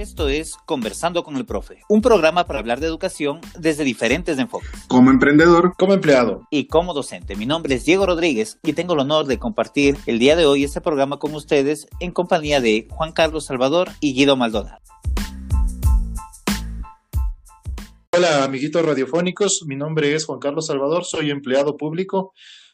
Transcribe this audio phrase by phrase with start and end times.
[0.00, 4.70] Esto es Conversando con el Profe, un programa para hablar de educación desde diferentes enfoques.
[4.88, 7.36] Como emprendedor, como empleado y como docente.
[7.36, 10.64] Mi nombre es Diego Rodríguez y tengo el honor de compartir el día de hoy
[10.64, 14.78] este programa con ustedes en compañía de Juan Carlos Salvador y Guido Maldonado.
[18.16, 22.32] Hola amiguitos radiofónicos, mi nombre es Juan Carlos Salvador, soy empleado público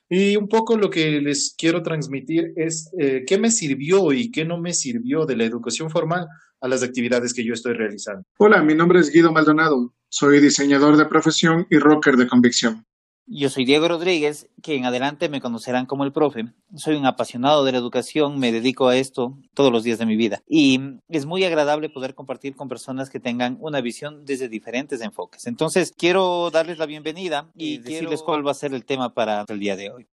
[0.08, 4.44] y un poco lo que les quiero transmitir es eh, qué me sirvió y qué
[4.44, 6.28] no me sirvió de la educación formal
[6.60, 8.22] a las actividades que yo estoy realizando.
[8.38, 12.84] Hola, mi nombre es Guido Maldonado, soy diseñador de profesión y rocker de convicción.
[13.28, 16.44] Yo soy Diego Rodríguez, que en adelante me conocerán como el profe.
[16.76, 20.14] Soy un apasionado de la educación, me dedico a esto todos los días de mi
[20.14, 20.44] vida.
[20.48, 25.48] Y es muy agradable poder compartir con personas que tengan una visión desde diferentes enfoques.
[25.48, 29.58] Entonces, quiero darles la bienvenida y, decirles cuál va a ser el tema para el
[29.58, 30.06] día de hoy.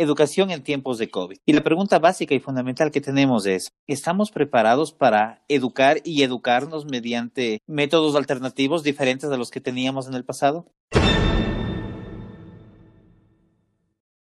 [0.00, 1.36] Educación en tiempos de COVID.
[1.44, 6.86] Y la pregunta básica y fundamental que tenemos es, ¿estamos preparados para educar y educarnos
[6.86, 10.72] mediante métodos alternativos diferentes a los que teníamos en el pasado?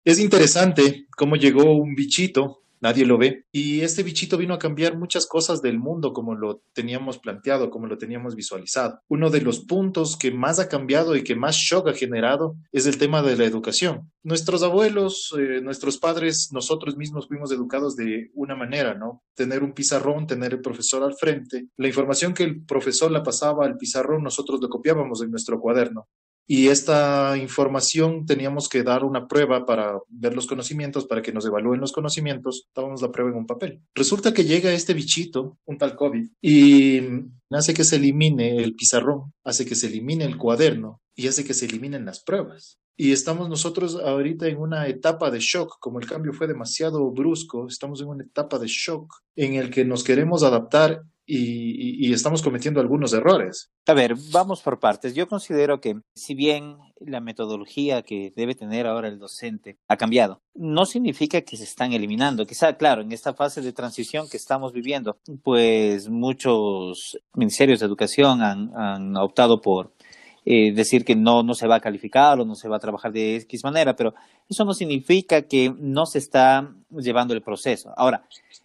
[0.03, 3.45] Es interesante cómo llegó un bichito nadie lo ve.
[3.53, 7.87] Y este bichito vino a cambiar muchas cosas del mundo como lo teníamos planteado, como
[7.87, 9.01] lo teníamos visualizado.
[9.09, 12.87] Uno de los puntos que más ha cambiado y que más shock ha generado es
[12.87, 14.11] el tema de la educación.
[14.23, 19.23] Nuestros abuelos, eh, nuestros padres, nosotros mismos fuimos educados de una manera, ¿no?
[19.35, 21.69] Tener un pizarrón, tener el profesor al frente.
[21.77, 26.09] La información que el profesor la pasaba al pizarrón, nosotros lo copiábamos en nuestro cuaderno
[26.47, 31.47] y esta información teníamos que dar una prueba para ver los conocimientos, para que nos
[31.47, 33.81] evalúen los conocimientos, dábamos la prueba en un papel.
[33.95, 37.01] Resulta que llega este bichito, un tal COVID, y
[37.51, 41.55] hace que se elimine el pizarrón, hace que se elimine el cuaderno y hace que
[41.55, 42.81] se eliminen las pruebas.
[42.97, 47.67] Y estamos nosotros ahorita en una etapa de shock, como el cambio fue demasiado brusco,
[47.67, 52.81] estamos en una etapa de shock en el que nos queremos adaptar y, estamos cometiendo
[52.81, 53.71] algunos errores.
[53.87, 55.15] A ver, vamos por partes.
[55.15, 60.43] Yo considero que si bien la metodología que debe tener ahora el docente ha cambiado,
[60.55, 62.47] no significa que se están eliminando.
[62.47, 68.43] Quizá, claro, en esta fase de transición que estamos viviendo, pues muchos ministerios de educación
[68.43, 69.93] han, optado por
[70.45, 73.13] eh, decir que no, no se va a calificar o no se va a trabajar
[73.13, 74.15] de X manera, pero
[74.49, 77.93] eso no significa que no se está llevando el proceso.
[77.97, 78.25] Ahora,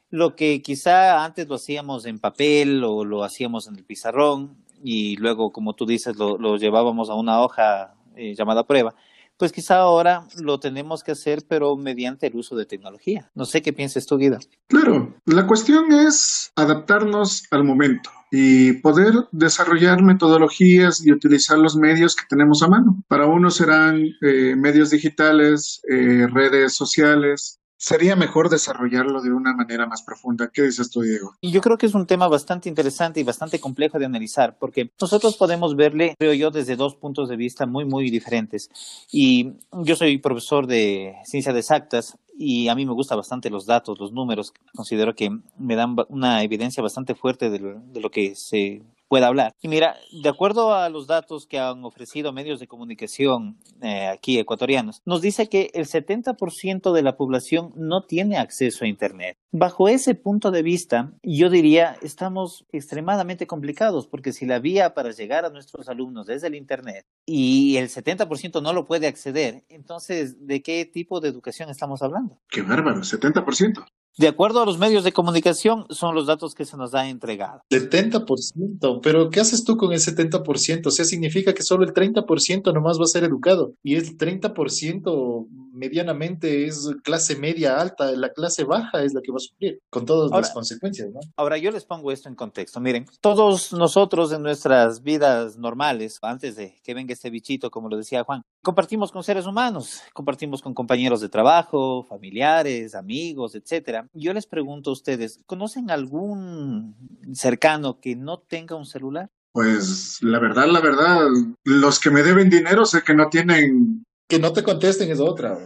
[0.09, 5.18] lo que quizá antes lo hacíamos en papel o lo hacíamos en el pizarrón y
[5.18, 8.96] luego, como tú dices, lo, llevábamos a una hoja eh, llamada prueba,
[9.38, 13.29] pues quizá ahora lo tenemos que hacer, pero mediante el uso de tecnología.
[13.35, 14.40] No sé qué piensas tú, Guido.
[14.68, 22.16] Claro, la cuestión es adaptarnos al momento y poder desarrollar metodologías y utilizar los medios
[22.16, 23.03] que tenemos a mano.
[23.07, 29.86] Para unos serán eh, medios digitales, eh, redes sociales, sería mejor desarrollarlo de una manera
[29.86, 30.50] más profunda.
[30.53, 31.36] ¿Qué dices tú, Diego?
[31.41, 34.91] Y yo creo que es un tema bastante interesante y bastante complejo de analizar, porque
[35.00, 38.69] nosotros podemos verle, creo yo, desde dos puntos de vista muy, muy diferentes.
[39.12, 44.00] Y yo soy profesor de ciencias exactas y a mí me gustan bastante los datos,
[44.00, 44.53] los números.
[44.75, 49.28] Considero que me dan una evidencia bastante fuerte de lo, de lo que se pueda
[49.28, 49.53] hablar.
[49.62, 54.40] Y mira, de acuerdo a los datos que han ofrecido medios de comunicación eh, aquí
[54.40, 59.38] ecuatorianos, nos dice que el 70% de la población no tiene acceso a Internet.
[59.51, 65.12] Bajo ese punto de vista, yo diría, estamos extremadamente complicados porque si la vía para
[65.12, 70.45] llegar a nuestros alumnos desde el Internet y el 70% no lo puede acceder, entonces,
[70.47, 72.25] ¿de qué tipo de educación estamos hablando?
[72.50, 73.86] Qué bárbaro, 70%.
[74.18, 77.62] De acuerdo a los medios de comunicación, son los datos que se nos ha entregado.
[77.69, 80.88] 70%, pero ¿qué haces tú con el 70%?
[80.88, 85.47] O sea, significa que solo el 30% nomás va a ser educado y el 30%
[85.75, 90.06] medianamente es clase media alta, la clase baja es la que va a sufrir, con
[90.06, 91.19] todas las consecuencias, ¿no?
[91.36, 92.80] Ahora, yo les pongo esto en contexto.
[92.80, 97.98] Miren, todos nosotros en nuestras vidas normales, antes de que venga este bichito, como lo
[97.98, 104.07] decía Juan, compartimos con seres humanos, compartimos con compañeros de trabajo, familiares, amigos, etcétera.
[104.13, 106.95] Yo les pregunto a ustedes, ¿conocen algún
[107.33, 109.30] cercano que no tenga un celular?
[109.51, 111.28] Pues la verdad, la verdad,
[111.63, 115.57] los que me deben dinero sé que no tienen que no te contesten es otra.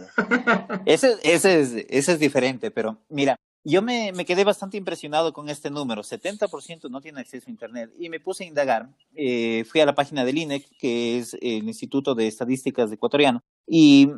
[0.86, 5.48] ese, ese, es, ese es diferente, pero mira, yo me, me, quedé bastante impresionado con
[5.50, 6.02] este número.
[6.02, 7.90] 70% no tiene acceso a Internet.
[7.98, 8.88] Y me puse a indagar.
[9.14, 13.40] Eh, fui a la página del INEC, que es el Instituto de Estadísticas Ecuatoriano.
[13.66, 14.08] Y,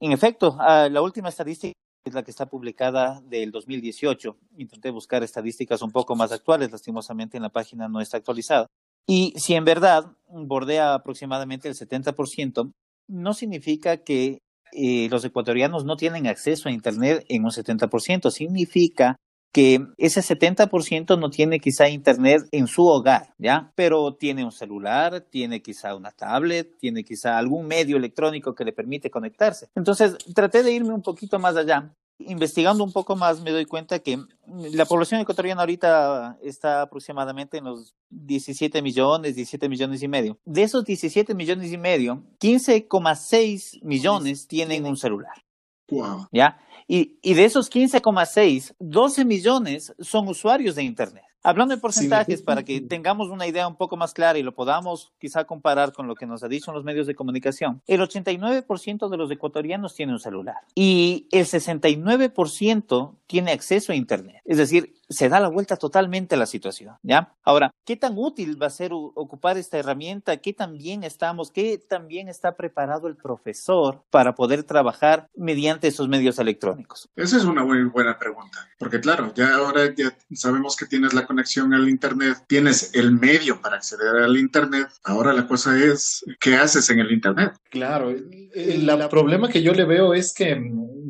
[0.00, 1.72] en efecto, la última estadística
[2.04, 4.36] es la que está publicada del 2018.
[4.58, 6.70] Intenté buscar estadísticas un poco más actuales.
[6.70, 8.66] Lastimosamente, en la página no está actualizada.
[9.06, 12.72] Y si en verdad bordea aproximadamente el 70%,
[13.12, 14.38] no significa que
[14.72, 19.16] eh, los ecuatorianos no tienen acceso a Internet en un 70%, significa
[19.52, 23.70] que ese 70% no tiene quizá internet en su hogar, ¿ya?
[23.74, 28.72] Pero tiene un celular, tiene quizá una tablet, tiene quizá algún medio electrónico que le
[28.72, 29.68] permite conectarse.
[29.74, 31.94] Entonces, traté de irme un poquito más allá.
[32.28, 37.64] Investigando un poco más me doy cuenta que la población ecuatoriana ahorita está aproximadamente en
[37.64, 40.38] los 17 millones, 17 millones y medio.
[40.44, 45.44] De esos 17 millones y medio, 15,6 millones tienen un celular.
[45.90, 46.28] Wow.
[46.32, 46.58] ¿Ya?
[46.88, 51.24] Y, y de esos 15,6, 12 millones son usuarios de Internet.
[51.42, 55.12] Hablando de porcentajes, para que tengamos una idea un poco más clara y lo podamos
[55.18, 59.08] quizá comparar con lo que nos ha dicho en los medios de comunicación, el 89%
[59.08, 64.40] de los ecuatorianos tiene un celular y el 69% tiene acceso a Internet.
[64.44, 67.34] Es decir, se da la vuelta totalmente a la situación, ¿ya?
[67.44, 70.36] Ahora, ¿qué tan útil va a ser ocupar esta herramienta?
[70.38, 71.50] ¿Qué tan bien estamos?
[71.50, 77.08] ¿Qué tan bien está preparado el profesor para poder trabajar mediante esos medios electrónicos?
[77.16, 81.26] Esa es una muy buena pregunta, porque claro, ya ahora ya sabemos que tienes la
[81.26, 86.56] conexión al Internet, tienes el medio para acceder al Internet, ahora la cosa es, ¿qué
[86.56, 87.52] haces en el Internet?
[87.70, 90.56] Claro, el, problema que yo le veo es que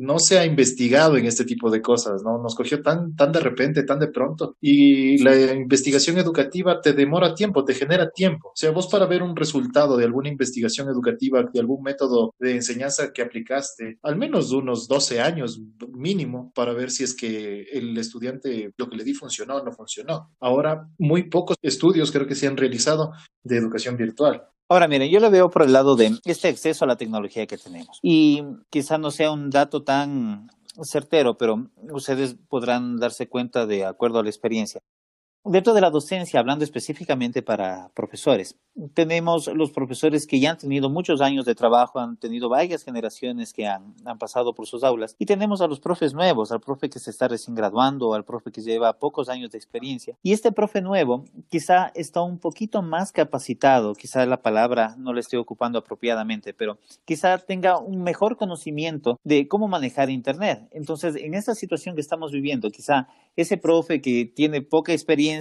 [0.03, 2.37] no se ha investigado en este tipo de cosas, ¿no?
[2.37, 4.55] Nos cogió tan, tan de repente, tan de pronto.
[4.61, 8.49] Y la investigación educativa te demora tiempo, te genera tiempo.
[8.49, 12.55] O sea, vos para ver un resultado de alguna investigación educativa, de algún método de
[12.55, 15.61] enseñanza que aplicaste, al menos unos 12 años
[15.93, 19.71] mínimo para ver si es que el estudiante lo que le di funcionó o no
[19.71, 20.31] funcionó.
[20.39, 23.11] Ahora, muy pocos estudios creo que se han realizado
[23.43, 24.43] de educación virtual.
[24.69, 27.57] Ahora, miren, yo lo veo por el lado de este acceso a la tecnología que
[27.57, 27.99] tenemos.
[28.01, 30.47] Y quizá no sea un dato tan
[30.81, 34.81] certero, pero ustedes podrán darse cuenta de acuerdo a la experiencia.
[35.45, 38.55] Dentro de la docencia, hablando específicamente para profesores,
[38.93, 43.51] tenemos los profesores que ya han tenido muchos años de trabajo, han tenido varias generaciones
[43.51, 46.89] que han, han, pasado por sus aulas, y tenemos a los profes nuevos, al profe
[46.89, 50.15] que se está recién graduando, al profe que lleva pocos años de experiencia.
[50.23, 55.19] Y este profe nuevo quizá está un poquito más capacitado, quizá la palabra no la
[55.19, 60.69] esté ocupando apropiadamente, pero quizá tenga un mejor conocimiento de cómo manejar Internet.
[60.71, 65.32] Entonces, en esta situación que estamos viviendo, quizá ese profe que tiene poca experiencia,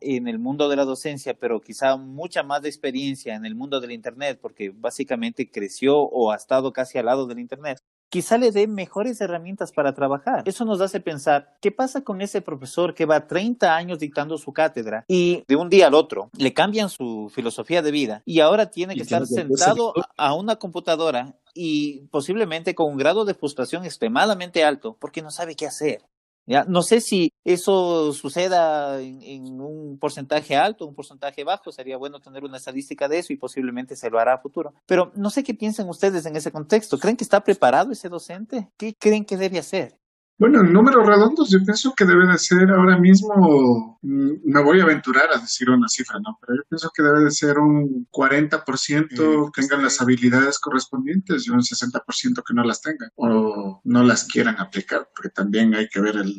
[0.00, 3.80] en el mundo de la docencia, pero quizá mucha más de experiencia en el mundo
[3.80, 8.50] del Internet, porque básicamente creció o ha estado casi al lado del Internet, quizá le
[8.50, 10.42] dé mejores herramientas para trabajar.
[10.44, 14.52] Eso nos hace pensar, ¿qué pasa con ese profesor que va 30 años dictando su
[14.52, 18.70] cátedra y de un día al otro le cambian su filosofía de vida y ahora
[18.70, 24.64] tiene que estar sentado a una computadora y posiblemente con un grado de frustración extremadamente
[24.64, 26.02] alto porque no sabe qué hacer?
[26.46, 32.44] No sé si eso suceda en, un porcentaje alto, un porcentaje bajo, sería bueno tener
[32.44, 34.74] una estadística de eso y posiblemente se lo hará a futuro.
[34.86, 36.98] Pero no sé qué piensan ustedes en ese contexto.
[36.98, 38.68] ¿Creen que está preparado ese docente?
[38.76, 39.99] ¿Qué creen que debe hacer?
[40.40, 44.80] Bueno, en números redondos yo pienso que debe de ser ahora mismo, mm, me voy
[44.80, 46.38] a aventurar a decir una cifra, ¿no?
[46.40, 51.50] Pero yo pienso que debe de ser un 40% que tengan las habilidades correspondientes y
[51.50, 56.00] un 60% que no las tengan o no las quieran aplicar, porque también hay que
[56.00, 56.34] ver el,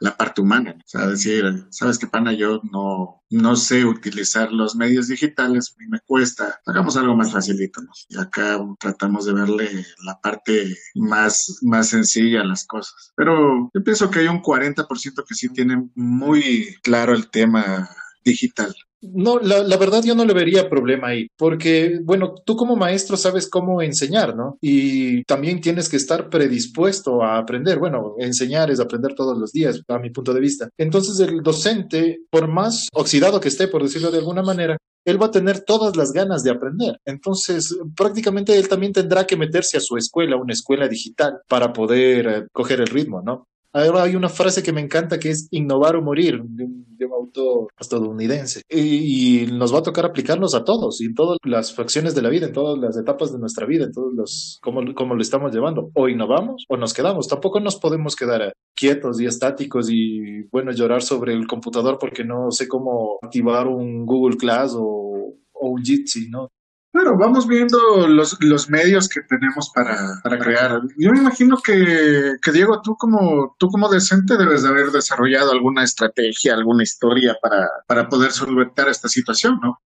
[0.00, 0.74] la parte humana.
[0.76, 2.32] O sea, decir, ¿sabes qué, pana?
[2.32, 6.60] Yo no, no sé utilizar los medios digitales, me cuesta.
[6.66, 7.90] Hagamos algo más facilito, ¿no?
[8.08, 13.12] Y acá tratamos de verle la parte más, más sencilla a las cosas.
[13.14, 17.88] Pero yo pienso que hay un 40% que sí tiene muy claro el tema
[18.24, 18.74] digital.
[19.02, 23.48] No, la, verdad yo no le vería problema ahí, porque, bueno, tú como maestro sabes
[23.48, 24.58] cómo enseñar, ¿no?
[24.60, 27.78] Y también tienes que estar predispuesto a aprender.
[27.78, 30.68] Bueno, enseñar es aprender todos los días, a mi punto de vista.
[30.76, 35.26] Entonces el docente, por más oxidado que esté, por decirlo de alguna manera, él va
[35.26, 36.98] a tener todas las ganas de aprender.
[37.04, 42.26] Entonces, prácticamente él también tendrá que meterse a su escuela, una escuela digital, para poder
[42.26, 43.46] eh, coger el ritmo, ¿no?
[43.72, 47.68] Ahora hay una frase que me encanta que es innovar o morir, de un, autor
[47.78, 48.62] estadounidense.
[48.68, 52.28] Y, nos va a tocar aplicarnos a todos, y en todas las facciones de la
[52.28, 55.52] vida, en todas las etapas de nuestra vida, en todos los, cómo, cómo lo estamos
[55.52, 55.90] llevando.
[55.94, 57.28] O innovamos o nos quedamos.
[57.28, 62.50] Tampoco nos podemos quedar quietos y estáticos y, bueno, llorar sobre el computador porque no
[62.50, 66.48] sé cómo activar un Google Class o, o un Jitsi, ¿no?
[66.92, 70.80] Claro, vamos viendo los, los medios que tenemos para, para crear.
[70.98, 75.52] Yo me imagino que, que, Diego, tú como, tú como decente debes de haber desarrollado
[75.52, 79.78] alguna estrategia, alguna historia para, para poder solventar esta situación, ¿no?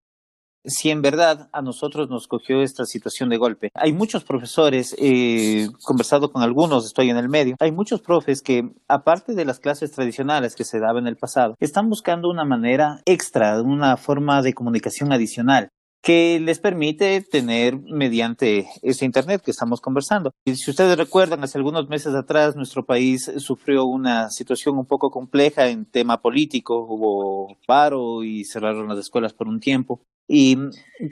[0.64, 3.70] si en verdad a nosotros nos cogió esta situación de golpe.
[3.74, 8.70] Hay muchos profesores, he conversado con algunos, estoy en el medio, hay muchos profes que,
[8.88, 13.00] aparte de las clases tradicionales que se daban en el pasado, están buscando una manera
[13.04, 15.68] extra, una forma de comunicación adicional
[16.04, 20.32] que les permite tener mediante ese Internet que estamos conversando.
[20.44, 25.10] Y si ustedes recuerdan, hace algunos meses atrás nuestro país sufrió una situación un poco
[25.10, 30.02] compleja en tema político, hubo paro y cerraron las escuelas por un tiempo.
[30.26, 30.56] Y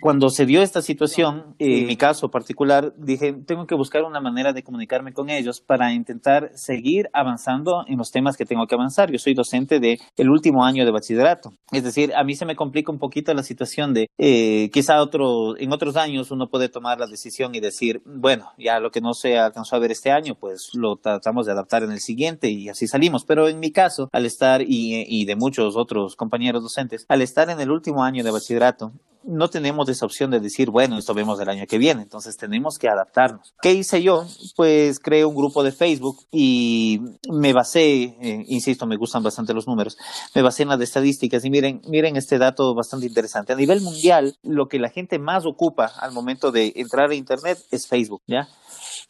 [0.01, 4.53] cuando se dio esta situación, en mi caso particular, dije, tengo que buscar una manera
[4.53, 9.11] de comunicarme con ellos para intentar seguir avanzando en los temas que tengo que avanzar.
[9.11, 11.53] Yo soy docente de el último año de bachillerato.
[11.73, 15.59] Es decir, a mí se me complica un poquito la situación de eh, quizá otro,
[15.59, 19.13] en otros años uno puede tomar la decisión y decir, bueno, ya lo que no
[19.13, 22.69] se alcanzó a ver este año, pues lo tratamos de adaptar en el siguiente y
[22.69, 23.25] así salimos.
[23.25, 27.51] Pero en mi caso, al estar y, y de muchos otros compañeros docentes, al estar
[27.51, 28.93] en el último año de bachillerato,
[29.25, 32.79] no tenemos esa opción de decir, bueno, esto vemos el año que viene, entonces tenemos
[32.79, 33.55] que adaptarnos.
[33.61, 34.27] ¿Qué hice yo?
[34.57, 39.67] Pues creé un grupo de Facebook y me basé, eh, insisto, me gustan bastante los
[39.67, 39.97] números,
[40.35, 43.53] me basé en las estadísticas y miren, miren este dato bastante interesante.
[43.53, 47.59] A nivel mundial, lo que la gente más ocupa al momento de entrar a Internet
[47.71, 48.49] es Facebook, ¿ya?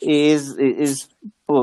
[0.01, 1.09] Es, es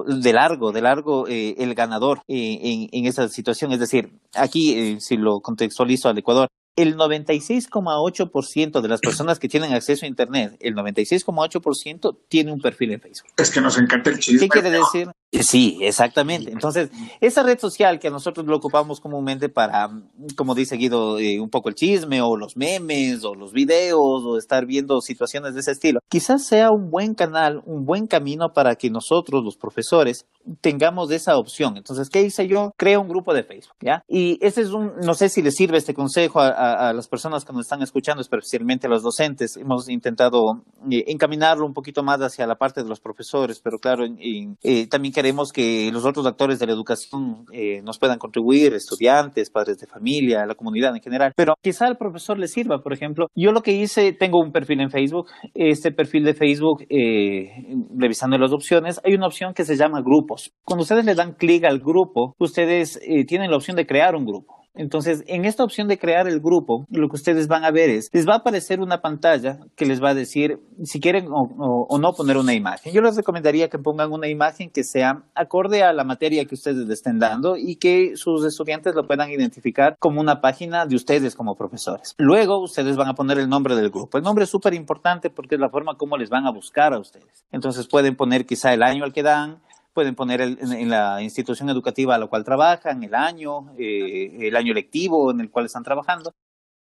[0.08, 3.72] de largo, de largo eh, el ganador eh, en, en, esa situación.
[3.74, 9.74] Es decir, aquí, si lo contextualizo al Ecuador, el 96,8% de las personas que tienen
[9.74, 13.32] acceso a Internet, el 96,8% tiene un perfil en Facebook.
[13.38, 14.40] Es que nos encanta el chisme.
[14.40, 15.10] ¿Qué quiere decir?
[15.32, 16.52] Sí, exactamente.
[16.52, 16.90] Entonces,
[17.22, 19.90] esa red social que nosotros lo ocupamos comúnmente para,
[20.36, 24.38] como dice Guido, eh, un poco el chisme o los memes o los videos o
[24.38, 28.76] estar viendo situaciones de ese estilo, quizás sea un buen canal, un buen camino para
[28.76, 30.26] que nosotros, los profesores,
[30.62, 31.78] tengamos esa opción.
[31.78, 32.72] Entonces, ¿qué hice yo?
[32.76, 34.04] Creo un grupo de Facebook, ¿ya?
[34.08, 37.46] Y ese es un, no sé si les sirve este consejo a, a, las personas
[37.46, 39.58] que nos están escuchando, especialmente a los docentes.
[39.58, 44.06] Hemos intentado eh, encaminarlo un poquito más hacia la parte de los profesores, pero claro,
[44.06, 48.74] en, eh, también queremos que los otros actores de la educación eh, nos puedan contribuir,
[48.74, 51.34] estudiantes, padres de familia, la comunidad en general.
[51.36, 54.80] Pero quizá al profesor le sirva, por ejemplo, yo lo que hice, tengo un perfil
[54.80, 57.50] en Facebook, este perfil de Facebook, eh,
[57.98, 60.54] revisando las opciones, hay una opción que se llama grupos.
[60.64, 64.24] Cuando ustedes le dan clic al grupo, ustedes eh, tienen la opción de crear un
[64.24, 64.59] grupo.
[64.76, 68.10] Entonces, en esta opción de crear el grupo, lo que ustedes van a ver es,
[68.14, 72.14] les va a aparecer una pantalla que les va a decir si quieren o, no
[72.14, 72.94] poner una imagen.
[72.94, 76.88] Yo les recomendaría que pongan una imagen que sea acorde a la materia que ustedes
[76.88, 81.36] le estén dando y que sus estudiantes lo puedan identificar como una página de ustedes
[81.36, 82.16] como profesores.
[82.18, 84.18] Luego, ustedes van a poner el nombre del grupo.
[84.18, 87.00] El nombre es súper importante porque es la forma como les van a buscar a
[87.00, 87.46] ustedes.
[87.52, 89.60] Entonces, pueden poner quizá el año al que dan,
[90.00, 94.56] pueden poner el, en, la institución educativa a la cual trabajan, el año, eh, el
[94.56, 96.34] año lectivo en el cual están trabajando.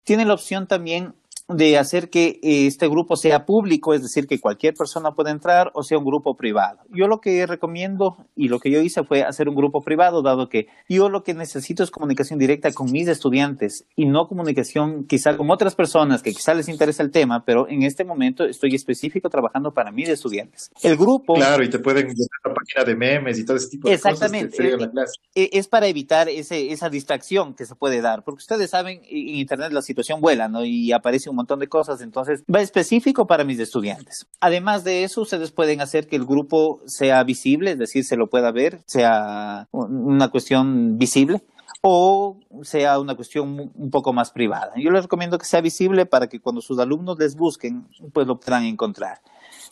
[0.04, 1.14] Tienen la opción también
[1.49, 5.83] de hacer que este grupo sea público, es decir, que cualquier persona pueda entrar o
[5.83, 6.81] sea un grupo privado.
[6.90, 10.49] Yo lo que recomiendo y lo que yo hice fue hacer un grupo privado, dado
[10.49, 15.37] que yo lo que necesito es comunicación directa con mis estudiantes y no comunicación quizá
[15.37, 19.31] con otras personas que quizá les interesa el tema, pero en este momento estoy específico
[19.31, 20.71] trabajando para mis estudiantes.
[20.83, 21.35] El grupo...
[21.35, 24.73] Claro, y te pueden la página de memes y todo ese tipo de exactamente, cosas.
[24.73, 25.11] Exactamente.
[25.35, 29.37] Es, es, para evitar ese, esa distracción que se puede dar, porque ustedes saben, en
[29.37, 30.64] Internet la situación vuela, ¿no?
[30.64, 34.26] Y aparece un montón de cosas, entonces va específico para mis estudiantes.
[34.40, 38.28] Además de eso, ustedes pueden hacer que el grupo sea visible, es decir, se lo
[38.28, 41.42] pueda ver, sea una cuestión visible
[41.80, 44.73] o sea una cuestión un poco más privada.
[44.76, 48.40] Yo les recomiendo que sea visible para que cuando sus alumnos les busquen, pues lo
[48.40, 49.21] puedan encontrar.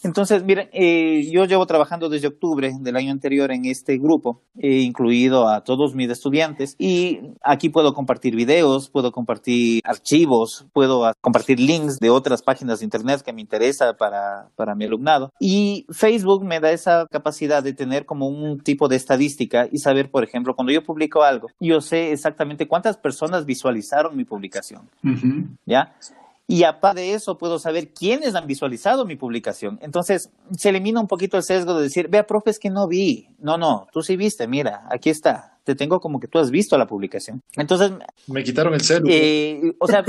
[0.07, 4.79] Entonces, miren, eh, yo llevo trabajando desde octubre del año anterior en este grupo, he
[4.83, 11.59] incluido a todos mis estudiantes y aquí puedo compartir videos, puedo compartir archivos, puedo compartir
[11.59, 15.33] links de otras páginas de internet que me interesa para, para mi alumnado.
[15.41, 20.13] Y Facebook me da esa capacidad de tener como un tipo de estadística y saber,
[20.13, 24.83] por ejemplo, cuando yo publico algo, yo sé exactamente cuántas personas visualizaron mi publicación.
[25.03, 25.49] Uh -huh.
[25.67, 25.97] ¿Ya?
[26.49, 29.79] Y aparte de eso puedo saber quiénes han visualizado mi publicación.
[29.83, 33.29] Entonces se elimina un poquito el sesgo de decir, vea, profe, es que no vi.
[33.39, 35.56] No, no, tú sí viste, mira, aquí está.
[35.67, 37.43] Te tengo como que tú has visto la publicación.
[37.57, 37.91] Entonces...
[38.29, 39.09] Me quitaron el celu.
[39.11, 40.05] Eh, o sea,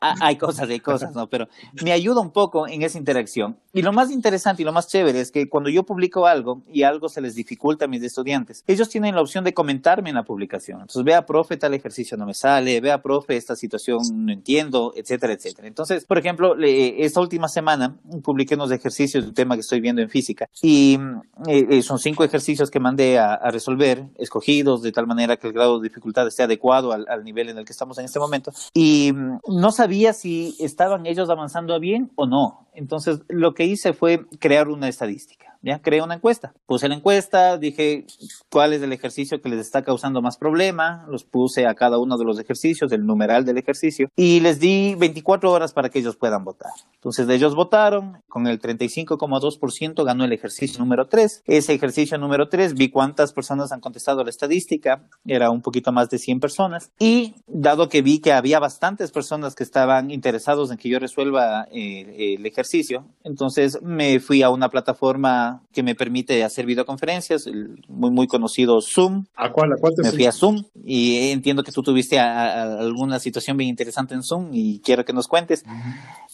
[0.00, 1.28] hay cosas, hay cosas, ¿no?
[1.28, 1.46] Pero
[1.84, 3.56] me ayuda un poco en esa interacción.
[3.72, 6.82] Y lo más interesante y lo más chévere es que cuando yo publico algo y
[6.82, 10.24] algo se les dificulta a mis estudiantes, ellos tienen la opción de comentarme en la
[10.24, 10.80] publicación.
[10.80, 15.34] Entonces, vea, profe, tal ejercicio no me sale, vea, profe, esta situación no entiendo, etcétera,
[15.34, 15.68] etcétera.
[15.68, 20.02] Entonces, por ejemplo, esta última semana publiqué unos ejercicios de un tema que estoy viendo
[20.02, 20.98] en física y
[21.46, 25.52] eh, son cinco ejercicios que mandé a, a, resolver, escogidos de tal manera que el
[25.52, 28.50] grado de dificultad esté adecuado al, al, nivel en el que estamos en este momento.
[28.72, 29.12] Y
[29.46, 32.66] no sabía si estaban ellos avanzando bien o no.
[32.72, 35.45] Entonces, lo que hice fue crear una estadística.
[35.62, 36.52] Ya creé una encuesta.
[36.66, 38.06] Puse la encuesta, dije
[38.50, 42.16] cuál es el ejercicio que les está causando más problema, los puse a cada uno
[42.18, 46.16] de los ejercicios, el numeral del ejercicio, y les di 24 horas para que ellos
[46.16, 46.72] puedan votar.
[46.94, 51.42] Entonces ellos votaron, con el 35,2% ganó el ejercicio número 3.
[51.46, 56.10] Ese ejercicio número 3 vi cuántas personas han contestado la estadística, era un poquito más
[56.10, 60.78] de 100 personas, y dado que vi que había bastantes personas que estaban interesados en
[60.78, 66.44] que yo resuelva eh, el ejercicio, entonces me fui a una plataforma que me permite
[66.44, 67.48] hacer videoconferencias,
[67.88, 69.24] muy, muy conocido Zoom.
[69.34, 69.72] ¿A cuál?
[69.72, 74.14] ¿A cuál me fui a Zoom y entiendo que tú tuviste alguna situación bien interesante
[74.14, 75.64] en Zoom y quiero que nos cuentes.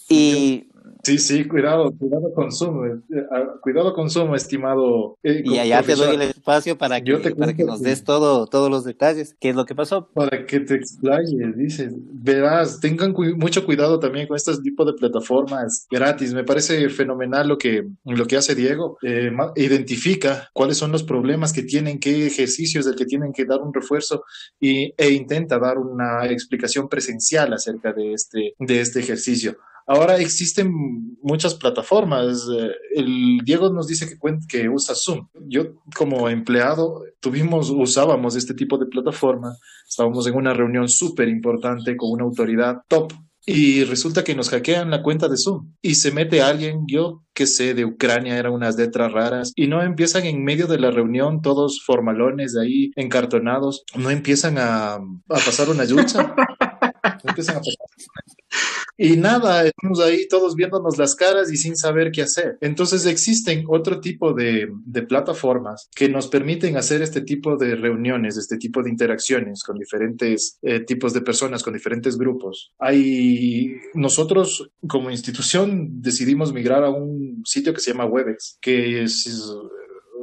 [0.08, 0.66] Y
[1.02, 5.18] Sí, sí, cuidado, cuidado con Zoom, ah, cuidado con Zoom, estimado.
[5.24, 8.70] Eh, y allá te doy el espacio para que, para que nos des todo, todos
[8.70, 9.34] los detalles.
[9.40, 10.08] ¿Qué es lo que pasó?
[10.14, 11.92] Para que te explayes, dices.
[11.96, 16.32] Verás, tengan mucho cuidado también con este tipo de plataformas gratis.
[16.34, 18.98] Me parece fenomenal lo que, lo que hace Diego.
[19.02, 23.60] Eh, identifica cuáles son los problemas que tienen, qué ejercicios del que tienen que dar
[23.60, 24.22] un refuerzo
[24.60, 29.56] y, e intenta dar una explicación presencial acerca de este, de este ejercicio.
[29.86, 30.72] Ahora existen
[31.22, 32.46] muchas plataformas.
[32.56, 34.08] Eh, el Diego nos dice
[34.48, 35.28] que, usa Zoom.
[35.48, 39.56] Yo como empleado tuvimos, usábamos este tipo de plataforma.
[39.88, 43.12] Estábamos en una reunión súper importante con una autoridad top
[43.44, 47.46] y resulta que nos hackean la cuenta de Zoom y se mete alguien, yo que
[47.46, 51.42] sé, de Ucrania, eran unas letras raras, y no empiezan en medio de la reunión
[51.42, 56.36] todos formalones de ahí, encartonados, no empiezan a, a pasar una yucha.
[57.24, 57.60] empiezan a
[58.98, 62.58] y nada, estamos ahí todos viéndonos las caras y sin saber qué hacer.
[62.60, 64.68] Entonces existen otro tipo de,
[65.08, 70.58] plataformas que nos permiten hacer este tipo de reuniones, este tipo de interacciones con diferentes
[70.62, 72.72] eh, tipos de personas, con diferentes grupos.
[72.78, 79.26] Hay, nosotros como institución decidimos migrar a un sitio que se llama Webex, que es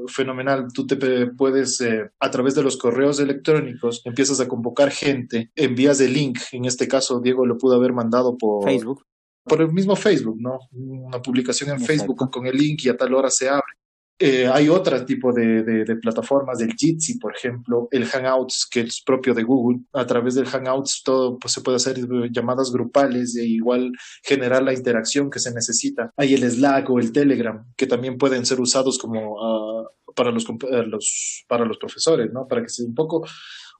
[0.07, 0.67] fenomenal.
[0.73, 5.99] Tú te puedes, eh, a través de los correos electrónicos, empiezas a convocar gente, envías
[6.01, 6.39] el link.
[6.51, 9.05] En este caso, Diego lo pudo haber mandado por Facebook.
[9.43, 10.59] Por el mismo Facebook, ¿no?
[10.71, 13.78] Una publicación en Facebook con el link y a tal hora se abre.
[14.21, 19.01] Eh, hay otro tipo de, de, plataformas, del Jitsi, por ejemplo, el Hangouts, que es
[19.01, 19.79] propio de Google.
[19.93, 21.97] A través del Hangouts todo pues, se puede hacer
[22.29, 26.11] llamadas grupales e igual generar la interacción que se necesita.
[26.17, 30.43] Hay el Slack o el Telegram, que también pueden ser usados como ah, para, los,
[30.43, 32.45] eh, los, para los profesores, ¿no?
[32.45, 33.25] Para que sea un poco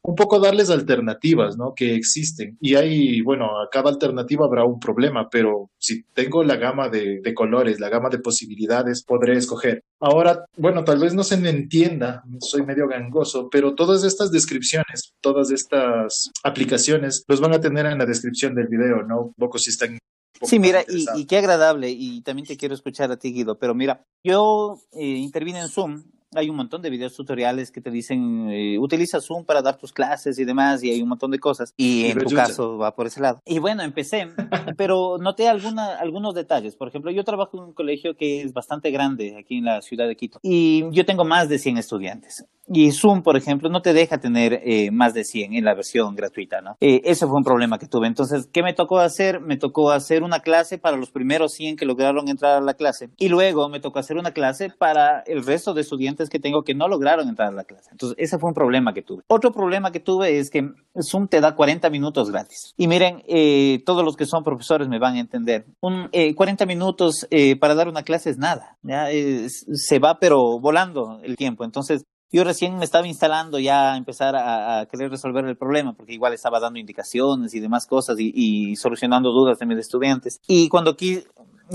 [0.02, 1.74] un poco darles alternativas, ¿no?
[1.76, 2.58] Que existen.
[2.62, 7.22] Y hay, bueno, a cada alternativa habrá un problema, pero si tengo la gama de,
[7.36, 9.84] colores, la gama de posibilidades, podré escoger.
[10.00, 15.14] Ahora, bueno, tal vez no se me entienda, soy medio gangoso, pero todas estas descripciones,
[15.22, 19.34] todas estas aplicaciones, los van a tener en la descripción del video, ¿no?
[19.38, 19.98] poco si están
[20.42, 24.06] Sí, mira, y, qué agradable, y también te quiero escuchar a ti, Guido, pero mira,
[24.24, 26.04] yo eh, intervine en Zoom
[26.36, 29.92] hay un montón de videos tutoriales que te dicen eh, utiliza Zoom para dar tus
[29.92, 33.08] clases y demás y hay un montón de cosas y en tu caso va por
[33.08, 33.42] ese lado.
[33.46, 34.28] Y bueno, empecé,
[34.78, 36.76] pero noté alguna, algunos detalles.
[36.76, 40.08] Por ejemplo, yo trabajo en un colegio que es bastante grande aquí en la ciudad
[40.08, 42.46] de Quito y yo tengo más de 100 estudiantes.
[42.72, 46.16] Y Zoom, por ejemplo, no te deja tener eh, más de 100 en la versión
[46.16, 46.78] gratuita, ¿no?
[46.80, 48.06] Eh, ese fue un problema que tuve.
[48.06, 49.42] Entonces, ¿qué me tocó hacer?
[49.42, 53.10] Me tocó hacer una clase para los primeros 100 que lograron entrar a la clase.
[53.18, 56.74] Y luego me tocó hacer una clase para el resto de estudiantes que tengo que
[56.74, 57.90] no lograron entrar a la clase.
[57.92, 59.22] Entonces, ese fue un problema que tuve.
[59.28, 62.74] Otro problema que tuve es que Zoom te da 40 minutos gratis.
[62.76, 65.66] Y miren, eh, todos los que son profesores me van a entender.
[65.82, 67.28] Un, 40 minutos
[67.60, 68.78] para dar una clase es nada.
[68.82, 69.08] ¿ya?
[69.50, 71.64] se va, pero volando el tiempo.
[71.64, 76.14] Entonces, yo recién me estaba instalando ya a empezar a, querer resolver el problema, porque
[76.14, 80.40] igual estaba dando indicaciones y demás cosas y, solucionando dudas de mis estudiantes.
[80.48, 81.28] Y cuando quise,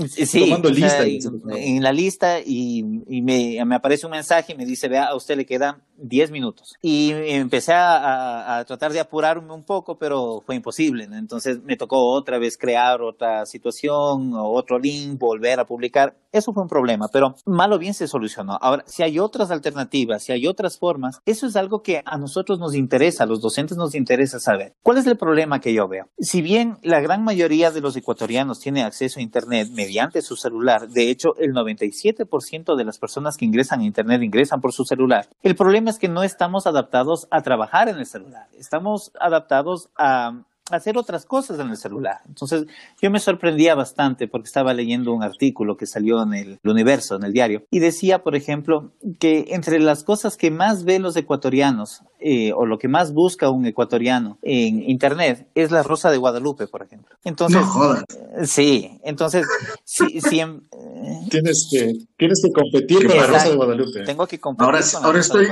[0.07, 1.03] Sí, Tomando lista.
[1.05, 5.45] en, la lista y, me, aparece un mensaje y me dice, vea, a usted le
[5.45, 6.75] quedan 10 minutos.
[6.81, 11.05] Y empecé a, tratar de apurarme un poco, pero fue imposible.
[11.11, 16.15] Entonces me tocó otra vez crear otra situación, otro link, volver a publicar.
[16.31, 18.57] Eso fue un problema, pero mal o bien se solucionó.
[18.61, 22.59] Ahora, si hay otras alternativas, si hay otras formas, eso es algo que a nosotros
[22.59, 24.73] nos interesa, a los docentes nos interesa saber.
[24.83, 26.07] ¿Cuál es el problema que yo veo?
[26.19, 30.87] Si bien la gran mayoría de los ecuatorianos tiene acceso a Internet mediante su celular,
[30.89, 35.27] de hecho el 97% de las personas que ingresan a Internet ingresan por su celular,
[35.43, 40.33] el problema es que no estamos adaptados a trabajar en el celular, estamos adaptados a
[40.71, 42.21] hacer otras cosas en el celular.
[42.27, 42.65] Entonces,
[42.99, 47.23] yo me sorprendía bastante porque estaba leyendo un artículo que salió en el, Universo, en
[47.23, 52.01] el diario, y decía, por ejemplo, que entre las cosas que más ven los ecuatorianos
[52.27, 56.65] eh, o lo que más busca un ecuatoriano en Internet es la Rosa de Guadalupe,
[56.65, 57.15] por ejemplo.
[57.23, 58.03] Entonces, no
[58.47, 59.45] sí, entonces,
[59.83, 60.19] sí, eh,
[61.29, 64.03] tienes, que, tienes que competir con la Rosa de Guadalupe.
[64.05, 64.65] Tengo que competir.
[64.65, 65.49] Ahora, ahora estoy,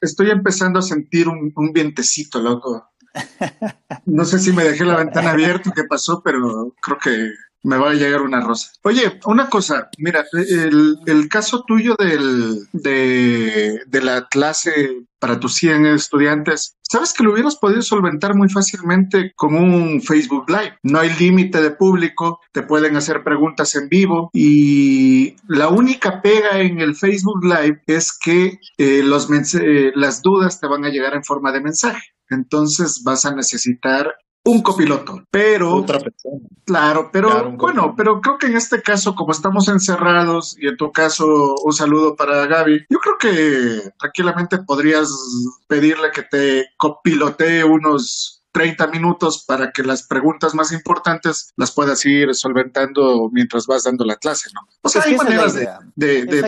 [0.00, 2.90] estoy empezando a sentir un, un vientecito, loco.
[4.04, 7.30] No sé si me dejé la ventana abierta, qué pasó, pero creo que
[7.66, 8.70] me va a llegar una rosa.
[8.84, 16.76] Oye, una cosa, mira, el, caso tuyo del, de, la clase para tus 100 estudiantes,
[16.82, 20.78] sabes que lo hubieras podido solventar muy fácilmente con un Facebook Live.
[20.84, 26.60] No hay límite de público, te pueden hacer preguntas en vivo y la única pega
[26.60, 31.14] en el Facebook Live es que eh, los eh, las dudas te van a llegar
[31.14, 32.12] en forma de mensaje.
[32.30, 34.14] Entonces vas a necesitar
[34.46, 36.38] un copiloto, pero otra persona.
[36.64, 40.90] Claro, pero bueno, pero creo que en este caso, como estamos encerrados y en tu
[40.92, 45.10] caso un saludo para Gaby, yo creo que tranquilamente podrías
[45.66, 52.04] pedirle que te copilotee unos 30 minutos para que las preguntas más importantes las puedas
[52.06, 54.60] ir solventando mientras vas dando la clase, ¿no?
[54.80, 56.40] O sea, hay maneras de, de, de,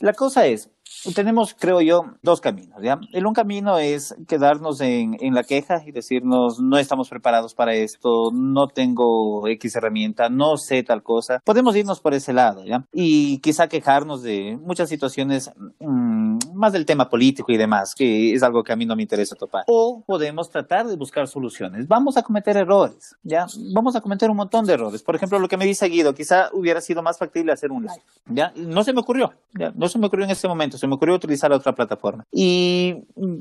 [0.00, 0.70] la cosa es,
[1.14, 2.82] tenemos, creo yo, dos caminos.
[2.82, 2.98] ¿ya?
[3.12, 7.74] El un camino es quedarnos en, en, la queja y decirnos, no estamos preparados para
[7.74, 11.40] esto, no tengo X herramienta, no sé tal cosa.
[11.44, 12.84] Podemos irnos por ese lado, ¿ya?
[12.92, 18.42] Y quizá quejarnos de muchas situaciones mmm, más del tema político y demás, que es
[18.42, 19.64] algo que a mí no me interesa topar.
[19.68, 21.86] O podemos tratar de buscar soluciones.
[21.86, 23.46] Vamos a cometer errores, ¿ya?
[23.74, 25.02] Vamos a cometer un montón de errores.
[25.02, 28.02] Por ejemplo, lo que me dice Guido, quizá hubiera sido más factible hacer un live,
[28.26, 28.52] ¿ya?
[28.56, 29.72] No se me ocurrió, ¿ya?
[29.74, 32.24] No se me ocurrió en ese momento, se me ocurrió utilizar otra plataforma.
[32.32, 32.94] Y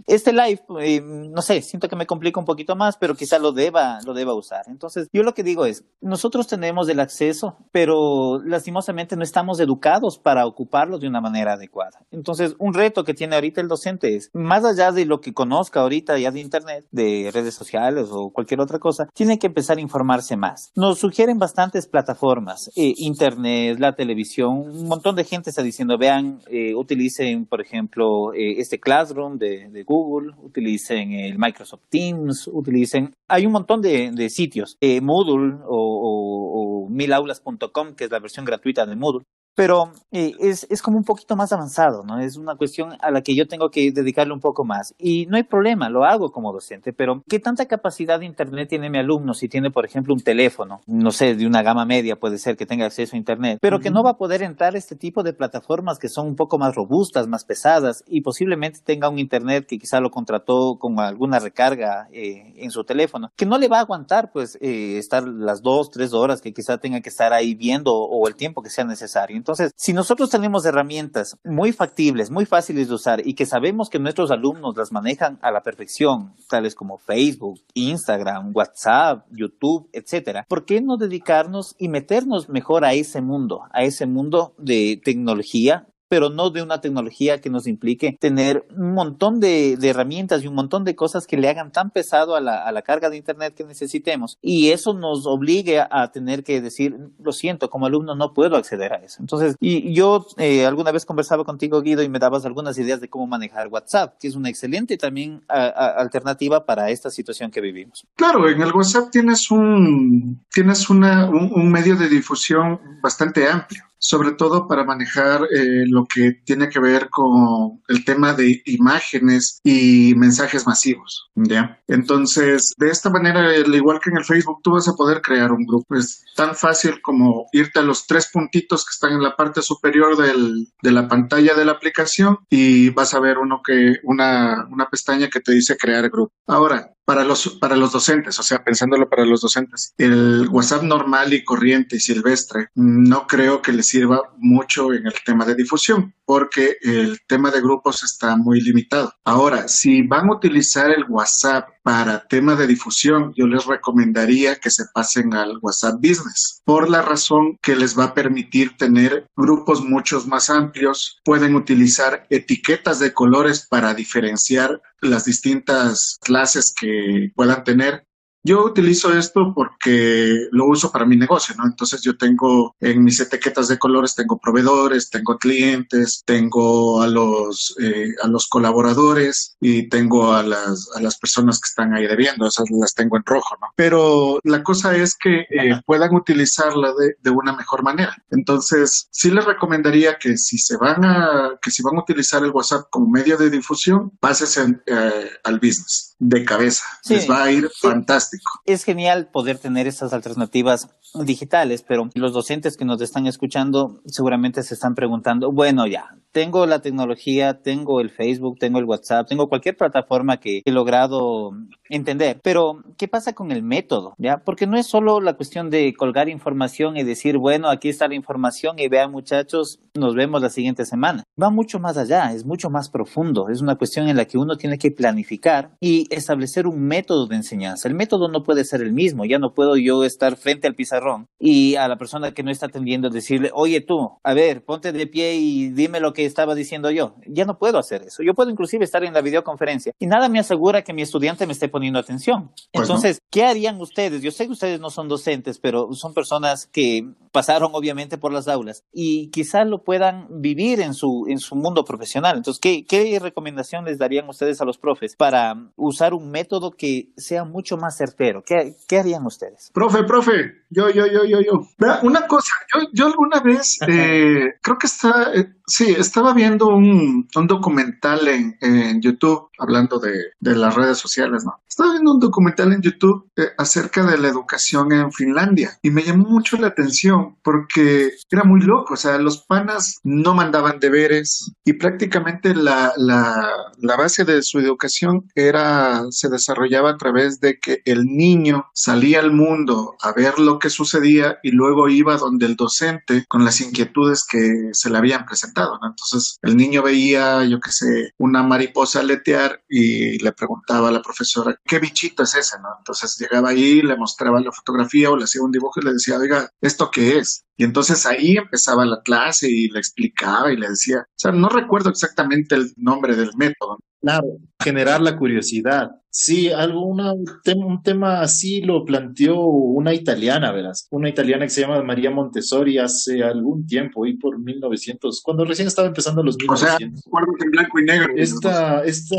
[0.07, 3.51] este live, eh, no sé, siento que me complica un poquito más, pero quizá lo
[3.51, 4.63] deba, lo deba usar.
[4.67, 10.17] Entonces, yo lo que digo es, nosotros tenemos el acceso, pero lastimosamente no estamos educados
[10.17, 12.05] para ocuparlo de una manera adecuada.
[12.11, 15.81] Entonces, un reto que tiene ahorita el docente es, más allá de lo que conozca
[15.81, 19.81] ahorita ya de Internet, de redes sociales o cualquier otra cosa, tiene que empezar a
[19.81, 20.71] informarse más.
[20.75, 26.39] Nos sugieren bastantes plataformas, eh, Internet, la televisión, un montón de gente está diciendo, vean,
[26.47, 33.45] eh, utilicen, por ejemplo, eh, este Classroom de, Google, utilicen el Microsoft Teams, utilicen, hay
[33.45, 38.45] un montón de, de sitios, eh, Moodle o, o, o milaulas.com, que es la versión
[38.45, 42.19] gratuita de Moodle, pero eh, es, es como un poquito más avanzado, ¿no?
[42.19, 44.93] Es una cuestión a la que yo tengo que dedicarle un poco más.
[44.97, 48.89] Y no hay problema, lo hago como docente, pero ¿qué tanta capacidad de Internet tiene
[48.89, 50.81] mi alumno si tiene, por ejemplo, un teléfono?
[50.85, 53.91] No sé, de una gama media puede ser que tenga acceso a Internet, pero que
[53.91, 56.75] no va a poder entrar a este tipo de plataformas que son un poco más
[56.75, 62.07] robustas, más pesadas y posiblemente tenga un Internet que quizá lo contrató con alguna recarga
[62.11, 65.89] eh, en su teléfono, que no le va a aguantar, pues, eh, estar las dos,
[65.91, 69.37] tres horas que quizá tenga que estar ahí viendo o el tiempo que sea necesario.
[69.45, 73.99] Entonces, si nosotros tenemos herramientas muy factibles, muy fáciles de usar y que sabemos que
[73.99, 80.65] nuestros alumnos las manejan a la perfección, tales como Facebook, Instagram, WhatsApp, YouTube, etcétera, ¿por
[80.65, 86.29] qué no dedicarnos y meternos mejor a ese mundo, a ese mundo de tecnología pero
[86.29, 90.83] no de una tecnología que nos implique tener un montón de, herramientas y un montón
[90.83, 93.63] de cosas que le hagan tan pesado a la, a la, carga de Internet que
[93.63, 94.37] necesitemos.
[94.41, 98.93] Y eso nos obligue a, tener que decir, lo siento, como alumno no puedo acceder
[98.93, 99.17] a eso.
[99.19, 103.09] Entonces, y yo eh, alguna vez conversaba contigo, Guido, y me dabas algunas ideas de
[103.09, 108.05] cómo manejar WhatsApp, que es una excelente también alternativa para esta situación que vivimos.
[108.15, 113.84] Claro, en el WhatsApp tienes un, tienes una, un, un medio de difusión bastante amplio
[113.97, 119.59] sobre todo para manejar eh, lo que tiene que ver con el tema de imágenes
[119.63, 121.79] y mensajes masivos, ¿ya?
[121.87, 125.51] Entonces, de esta manera, al igual que en el Facebook, tú vas a poder crear
[125.51, 125.95] un grupo.
[125.95, 130.17] Es tan fácil como irte a los tres puntitos que están en la parte superior
[130.17, 135.29] de la pantalla de la aplicación y vas a ver uno que, una, una pestaña
[135.29, 136.33] que te dice crear grupo.
[136.47, 141.33] Ahora, para los, para los docentes, o sea, pensándolo para los docentes, el WhatsApp normal
[141.33, 146.13] y corriente y silvestre no creo que les sirva mucho en el tema de difusión,
[146.25, 149.13] porque el tema de grupos está muy limitado.
[149.23, 154.71] Ahora, si van a utilizar el WhatsApp para tema de difusión, yo les recomendaría que
[154.71, 159.83] se pasen al WhatsApp Business, por la razón que les va a permitir tener grupos
[159.83, 167.63] muchos más amplios, pueden utilizar etiquetas de colores para diferenciar las distintas clases que puedan
[167.63, 168.05] tener
[168.45, 171.65] Yo utilizo esto porque lo uso para mi negocio, ¿no?
[171.65, 177.75] Entonces yo tengo en mis etiquetas de colores, tengo proveedores, tengo clientes, tengo a los,
[177.81, 182.45] eh, a los colaboradores y tengo a las, a las personas que están ahí debiendo,
[182.45, 183.69] esas las tengo en rojo, ¿no?
[183.75, 188.15] Pero la cosa es que eh, puedan utilizarla de, de una mejor manera.
[188.29, 192.51] Entonces, sí les recomendaría que si se van a, que si van a utilizar el
[192.51, 196.83] WhatsApp como medio de difusión, pases eh, al business de cabeza.
[197.09, 198.34] Les va a ir fantástico.
[198.65, 204.63] Es genial poder tener estas alternativas digitales, pero los docentes que nos están escuchando seguramente
[204.63, 209.47] se están preguntando, bueno, ya, tengo la tecnología, tengo el Facebook, tengo el WhatsApp, tengo
[209.47, 211.51] cualquier plataforma que he logrado
[211.89, 214.15] entender, pero ¿qué pasa con el método?
[214.17, 214.41] ¿Ya?
[214.43, 218.15] Porque no es solo la cuestión de colgar información y decir, bueno, aquí está la
[218.15, 221.23] información y vean muchachos, nos vemos la siguiente semana.
[221.41, 224.57] Va mucho más allá, es mucho más profundo, es una cuestión en la que uno
[224.57, 227.87] tiene que planificar y establecer un método de enseñanza.
[227.87, 231.27] El método no puede ser el mismo, ya no puedo yo estar frente al pizarrón
[231.39, 235.07] y a la persona que no está atendiendo decirle, oye tú, a ver, ponte de
[235.07, 237.15] pie y dime lo que estaba diciendo yo.
[237.27, 238.23] Ya no puedo hacer eso.
[238.23, 241.53] Yo puedo inclusive estar en la videoconferencia y nada me asegura que mi estudiante me
[241.53, 242.51] esté poniendo atención.
[242.71, 244.21] Pues Entonces, ¿qué harían ustedes?
[244.21, 248.47] Yo sé que ustedes no son docentes, pero son personas que pasaron obviamente por las
[248.47, 252.37] aulas y quizás lo puedan vivir en su, en su mundo profesional.
[252.37, 257.09] Entonces, ¿qué, ¿qué recomendación les darían ustedes a los profes para usar un método que
[257.17, 258.43] sea mucho más certero?
[258.43, 259.71] ¿Qué, qué harían ustedes?
[259.73, 261.67] Profe, profe, yo, yo, yo, yo, yo.
[262.03, 267.27] Una cosa, yo, yo alguna vez, eh, creo que está, eh, sí, estaba viendo un,
[267.35, 271.53] un documental en, en, YouTube, hablando de, de, las redes sociales, ¿no?
[271.67, 276.03] Estaba viendo un documental en YouTube eh, acerca de la educación en Finlandia y me
[276.03, 281.51] llamó mucho la atención porque era muy loco, o sea, los panas no mandaban deberes
[281.63, 287.59] y prácticamente la, la, la base de su educación era, se desarrollaba a través de
[287.59, 292.45] que el niño salía al mundo a ver lo que sucedía y luego iba donde
[292.45, 295.77] el docente con las inquietudes que se le habían presentado.
[295.81, 295.89] ¿no?
[295.89, 301.01] Entonces el niño veía, yo qué sé, una mariposa aletear y le preguntaba a la
[301.01, 302.57] profesora, ¿qué bichito es ese?
[302.79, 306.17] Entonces llegaba ahí, le mostraba la fotografía o le hacía un dibujo y le decía,
[306.17, 307.45] oiga, ¿esto qué es?
[307.57, 311.49] Y entonces ahí empezaba la clase y le explicaba y le decía, o sea, no
[311.49, 313.79] recuerdo exactamente el nombre del método.
[314.05, 315.89] Claro, generar la curiosidad.
[316.11, 321.81] Sí, algo, un tema así lo planteó una italiana, verás, una italiana que se llama
[321.81, 327.01] María Montessori hace algún tiempo, y por 1900, cuando recién estaba empezando los 1900.
[327.03, 328.13] O sea, en blanco y negro.
[328.15, 329.15] Esta, esta,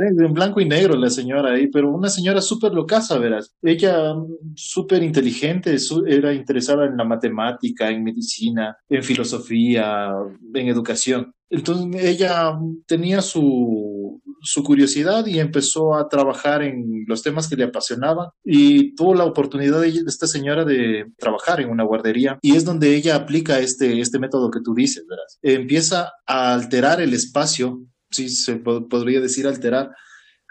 [0.00, 3.54] en blanco y negro la señora ahí, pero una señora súper locaza, verás.
[3.62, 4.14] Ella
[4.54, 10.12] súper inteligente, era interesada en la matemática, en medicina, en filosofía,
[10.54, 11.32] en educación.
[11.50, 17.64] Entonces ella tenía su, su curiosidad y empezó a trabajar en los temas que le
[17.64, 22.64] apasionaban y tuvo la oportunidad de esta señora de trabajar en una guardería y es
[22.64, 25.38] donde ella aplica este, este método que tú dices, verás.
[25.42, 27.80] Empieza a alterar el espacio
[28.10, 29.90] sí se podría decir alterar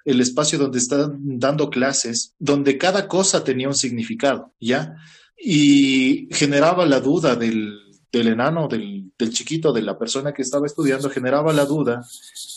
[0.05, 4.95] el espacio donde está dando clases, donde cada cosa tenía un significado, ¿ya?
[5.37, 7.77] Y generaba la duda del,
[8.11, 12.01] del enano, del, del, chiquito, de la persona que estaba estudiando, generaba la duda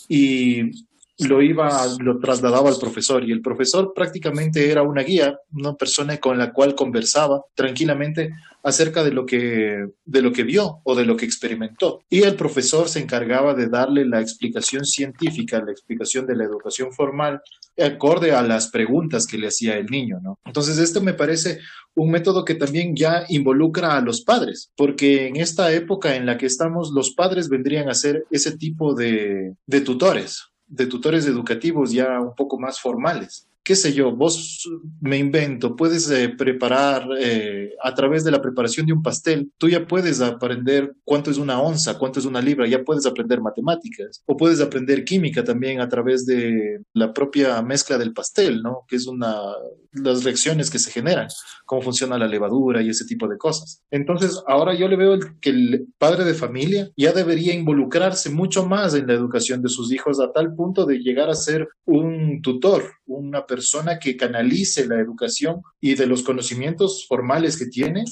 [0.09, 0.85] y
[1.19, 6.17] lo iba, lo trasladaba al profesor y el profesor prácticamente era una guía, una persona
[6.17, 8.31] con la cual conversaba tranquilamente
[8.63, 12.01] acerca de lo que, de lo que vio o de lo que experimentó.
[12.09, 16.93] Y el profesor se encargaba de darle la explicación científica, la explicación de la educación
[16.93, 17.41] formal,
[17.77, 20.39] acorde a las preguntas que le hacía el niño, ¿no?
[20.45, 21.59] Entonces, esto me parece
[21.95, 26.37] un método que también ya involucra a los padres, porque en esta época en la
[26.37, 31.91] que estamos, los padres vendrían a ser ese tipo de, de tutores, de tutores educativos
[31.91, 37.73] ya un poco más formales qué sé yo, vos me invento, puedes eh, preparar eh,
[37.81, 41.61] a través de la preparación de un pastel, tú ya puedes aprender cuánto es una
[41.61, 45.87] onza, cuánto es una libra, ya puedes aprender matemáticas o puedes aprender química también a
[45.87, 48.85] través de la propia mezcla del pastel, ¿no?
[48.87, 49.33] Que es una
[49.93, 51.27] las reacciones que se generan,
[51.65, 53.83] cómo funciona la levadura y ese tipo de cosas.
[53.91, 58.95] Entonces, ahora yo le veo que el padre de familia ya debería involucrarse mucho más
[58.95, 62.83] en la educación de sus hijos a tal punto de llegar a ser un tutor,
[63.05, 63.52] una persona
[64.01, 68.05] que canalice la educación y de los conocimientos formales que tiene,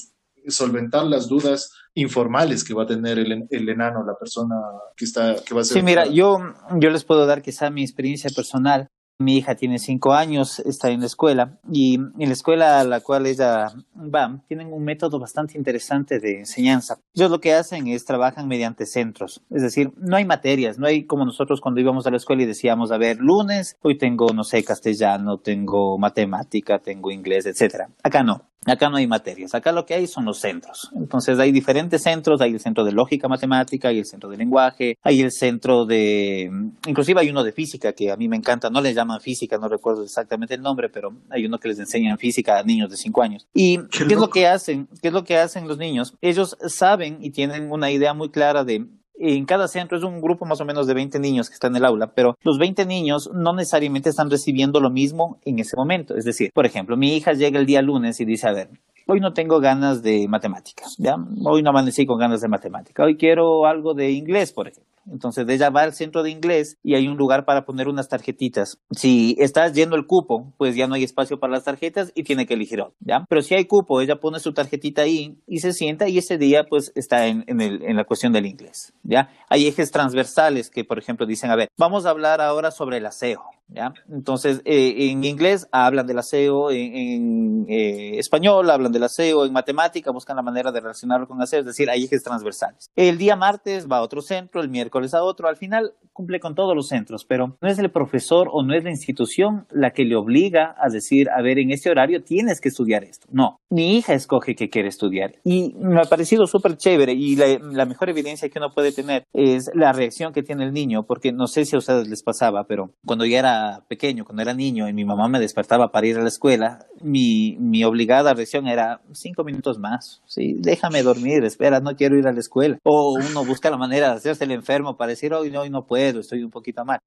[0.47, 4.55] solventar las dudas informales que va a tener el, el, enano, la persona
[4.95, 5.77] que está que va a ser.
[5.77, 6.39] Sí, mira, yo,
[6.77, 8.89] yo les puedo dar quizá mi experiencia personal
[9.21, 13.01] Mi hija tiene cinco años, está en la escuela y en la escuela a la
[13.01, 16.97] cual ella va, tienen un método bastante interesante de enseñanza.
[17.13, 21.05] Ellos lo que hacen es trabajan mediante centros, es decir, no hay materias, no hay
[21.05, 24.43] como nosotros cuando íbamos a la escuela y decíamos, a ver, lunes, hoy tengo, no
[24.43, 27.89] sé, castellano, tengo matemática, tengo inglés, etcétera.
[28.03, 28.50] Acá no.
[28.67, 30.91] Acá no hay materias, acá lo que hay son los centros.
[30.95, 34.99] Entonces hay diferentes centros, hay el centro de lógica matemática, hay el centro de lenguaje,
[35.01, 36.51] hay el centro de,
[36.85, 39.67] inclusive hay uno de física que a mí me encanta, no les llaman física, no
[39.67, 43.21] recuerdo exactamente el nombre, pero hay uno que les enseñan física a niños de 5
[43.23, 43.47] años.
[43.51, 44.87] ¿Y qué, qué es lo que hacen?
[45.01, 46.13] ¿Qué es lo que hacen los niños?
[46.21, 48.85] Ellos saben y tienen una idea muy clara de
[49.21, 51.77] en cada centro es un grupo más o menos de 20 niños que están en
[51.77, 56.15] el aula, pero los 20 niños no necesariamente están recibiendo lo mismo en ese momento.
[56.15, 58.69] Es decir, por ejemplo, mi hija llega el día lunes y dice, a ver,
[59.07, 61.15] hoy no tengo ganas de matemáticas, ¿ya?
[61.45, 63.03] Hoy no amanecí con ganas de matemática.
[63.03, 64.90] Hoy quiero algo de inglés, por ejemplo.
[65.09, 68.79] Entonces ella va al centro de inglés y hay un lugar para poner unas tarjetitas.
[68.91, 72.45] Si estás yendo el cupo, pues ya no hay espacio para las tarjetas y tiene
[72.45, 73.25] que elegir otro, ¿ya?
[73.29, 76.65] Pero si hay cupo, ella pone su tarjetita ahí y se sienta y ese día
[76.65, 79.29] pues está en, en, la cuestión del inglés, ¿ya?
[79.49, 83.05] Hay ejes transversales que, por ejemplo, dicen, a ver, vamos a hablar ahora sobre el
[83.05, 83.93] aseo, ¿ya?
[84.09, 89.53] Entonces, eh, en inglés hablan del aseo, en, en eh, español hablan del aseo, en
[89.53, 92.91] matemática buscan la manera de relacionarlo con aseo, es decir, hay ejes transversales.
[92.95, 96.55] El día martes va a otro centro, el miércoles a otro, al final cumple con
[96.55, 100.03] todos los centros, pero no es el profesor o no es la institución la que
[100.03, 103.27] le obliga a decir, a ver, en este horario tienes que estudiar esto.
[103.31, 107.57] No, mi hija escoge que quiere estudiar y me ha parecido súper chévere y la,
[107.59, 111.31] la mejor evidencia que uno puede tener es la reacción que tiene el niño, porque
[111.31, 114.87] no sé si a ustedes les pasaba, pero cuando ya era pequeño, cuando era niño
[114.87, 119.01] y mi mamá me despertaba para ir a la escuela, mi, mi obligada reacción era
[119.13, 122.77] cinco minutos más, sí, déjame dormir, espera, no quiero ir a la escuela.
[122.83, 125.85] O uno busca la manera de hacerse el enfermo para decir, hoy no, hoy no
[125.85, 126.99] puedo, estoy un poquito mal.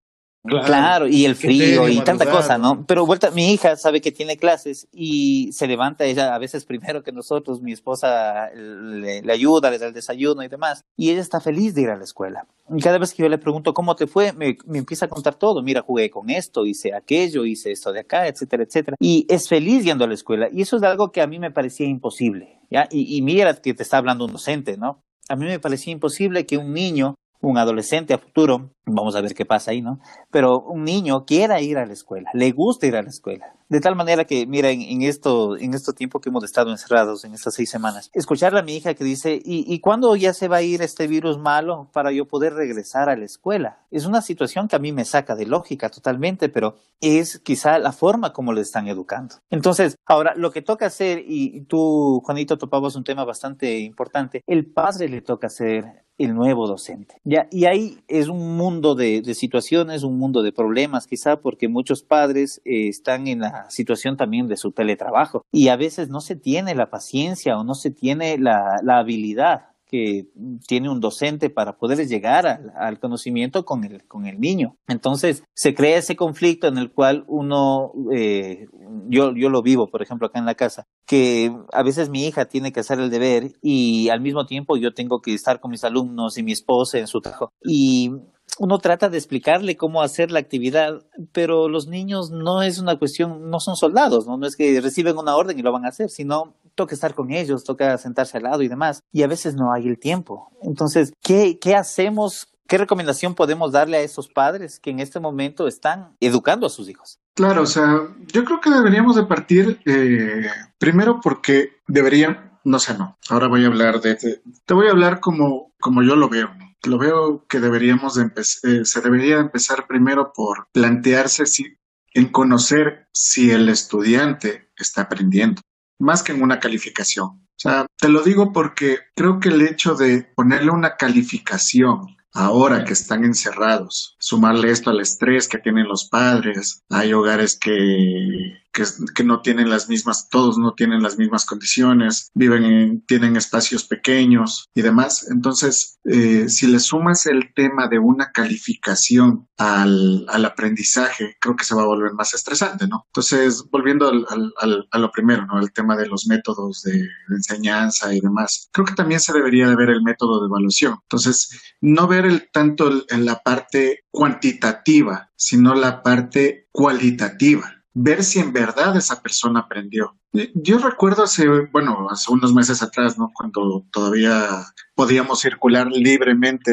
[0.47, 2.85] Claro, claro, y el frío y tanta cosa, ¿no?
[2.87, 7.03] Pero vuelta, mi hija sabe que tiene clases y se levanta ella a veces primero
[7.03, 11.23] que nosotros, mi esposa le, le, ayuda, le da el desayuno y demás, y ella
[11.23, 12.47] está feliz de ir a la escuela.
[12.77, 15.35] Y cada vez que yo le pregunto cómo te fue, me, me empieza a contar
[15.35, 18.97] todo, mira, jugué con esto, hice aquello, hice esto de acá, etcétera, etcétera.
[19.01, 21.53] Y es feliz yendo a la escuela, y eso es algo que a mí me
[21.53, 22.87] parecía imposible, ¿ya?
[22.91, 25.01] Y, y mira que te está hablando un docente, ¿no?
[25.31, 29.35] A mí me parecía imposible que un niño un adolescente a futuro, vamos a ver
[29.35, 29.99] qué pasa ahí, ¿no?
[30.31, 33.55] Pero un niño quiera ir a la escuela, le gusta ir a la escuela.
[33.75, 37.25] De tal manera que, mira, en, en esto, en este tiempo que hemos estado encerrados,
[37.25, 40.47] en estas seis semanas, escucharle a mi hija que dice, ¿y, ¿y cuándo ya se
[40.47, 43.81] va a ir este virus malo para yo poder regresar a la escuela?
[43.91, 47.91] Es una situación que a mí me saca de lógica totalmente, pero es quizá la
[47.91, 49.35] forma como le están educando.
[49.51, 54.67] Entonces, ahora, lo que toca hacer, y tú, Juanito, topabas un tema bastante importante, el
[54.67, 57.17] padre le toca hacer el nuevo docente.
[57.25, 61.69] Ya, y ahí es un mundo de, de, situaciones, un mundo de problemas, quizá porque
[61.69, 66.21] muchos padres eh, están en la situación también de su teletrabajo y a veces no
[66.21, 70.27] se tiene la paciencia o no se tiene la, la habilidad que
[70.67, 74.77] tiene un docente para poder llegar al, conocimiento con el, con el niño.
[74.89, 78.67] Entonces, se crea ese conflicto en el cual uno, eh,
[79.09, 82.47] yo, yo lo vivo, por ejemplo, acá en la casa, que a veces mi hija
[82.47, 85.85] tiene que hacer el deber y al mismo tiempo yo tengo que estar con mis
[85.85, 87.53] alumnos y mi esposa en su trabajo.
[87.63, 88.11] Y
[88.59, 91.03] uno trata de explicarle cómo hacer la actividad,
[91.33, 94.37] pero los niños no es una cuestión, no son soldados, ¿no?
[94.37, 97.31] No es que reciben una orden y lo van a hacer, sino toca estar con
[97.31, 100.51] ellos, toca sentarse al lado y demás, y a veces no hay el tiempo.
[100.63, 102.49] Entonces, ¿qué, qué hacemos?
[102.67, 106.89] ¿Qué recomendación podemos darle a esos padres que en este momento están educando a sus
[106.89, 107.19] hijos?
[107.35, 110.47] Claro, o sea, yo creo que deberíamos de partir eh,
[110.79, 115.21] primero porque deberían, no sé, no, ahora voy a hablar de, te voy a hablar
[115.21, 116.49] como, como yo lo veo.
[116.87, 121.77] Lo veo que deberíamos de eh, se debería empezar primero por plantearse si,
[122.13, 125.63] en conocer si el estudiante está aprendiendo,
[125.99, 127.27] más que en una calificación.
[127.27, 132.85] O sea, te lo digo porque creo que el hecho de ponerle una calificación ahora
[132.85, 138.83] que están encerrados, sumarle esto al estrés que tienen los padres, hay hogares que que,
[139.15, 143.85] que, no tienen las mismas, todos no tienen las mismas condiciones, viven en, tienen espacios
[143.85, 145.29] pequeños y demás.
[145.31, 151.65] Entonces, eh, si le sumas el tema de una calificación al, al, aprendizaje, creo que
[151.65, 153.05] se va a volver más estresante, ¿no?
[153.07, 154.27] Entonces, volviendo al,
[154.59, 155.61] al, a lo primero, ¿no?
[155.61, 159.69] El tema de los métodos de, de, enseñanza y demás, creo que también se debería
[159.69, 160.99] de ver el método de evaluación.
[161.03, 168.41] Entonces, no ver el tanto en la parte cuantitativa, sino la parte cualitativa ver si
[168.41, 170.17] en verdad esa persona aprendió.
[170.55, 173.31] Yo recuerdo hace, bueno, hace unos meses atrás, ¿no?
[173.33, 176.73] Cuando todavía podíamos circular libremente,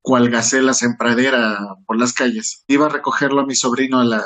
[0.00, 2.64] cual gacelas en pradera por las calles.
[2.66, 4.22] Iba a recogerlo a mi sobrino a la,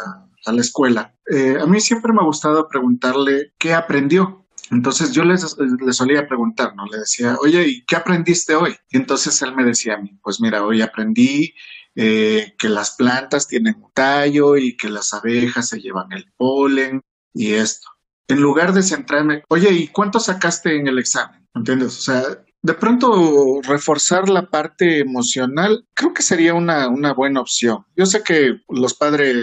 [0.46, 4.46] a la escuela, eh, a mí siempre me ha gustado preguntarle qué aprendió.
[4.70, 5.56] Entonces yo les,
[5.92, 6.84] solía preguntar, ¿no?
[6.86, 8.76] Le decía, oye, ¿y qué aprendiste hoy?
[8.90, 11.54] Y entonces él me decía a mí, pues mira, hoy aprendí
[12.00, 17.02] eh, que las plantas tienen un tallo y que las abejas se llevan el polen
[17.34, 17.88] y esto.
[18.28, 21.44] En lugar de centrarme, oye, ¿y cuánto sacaste en el examen?
[21.56, 21.98] ¿Entiendes?
[21.98, 22.22] O sea,
[22.62, 27.84] de pronto reforzar la parte emocional creo que sería una, una, buena opción.
[27.96, 29.34] Yo sé que los padres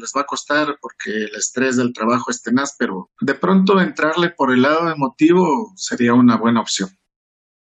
[0.00, 4.30] les va a costar porque el estrés del trabajo es tenaz, pero de pronto entrarle
[4.30, 6.88] por el lado emotivo sería una buena opción.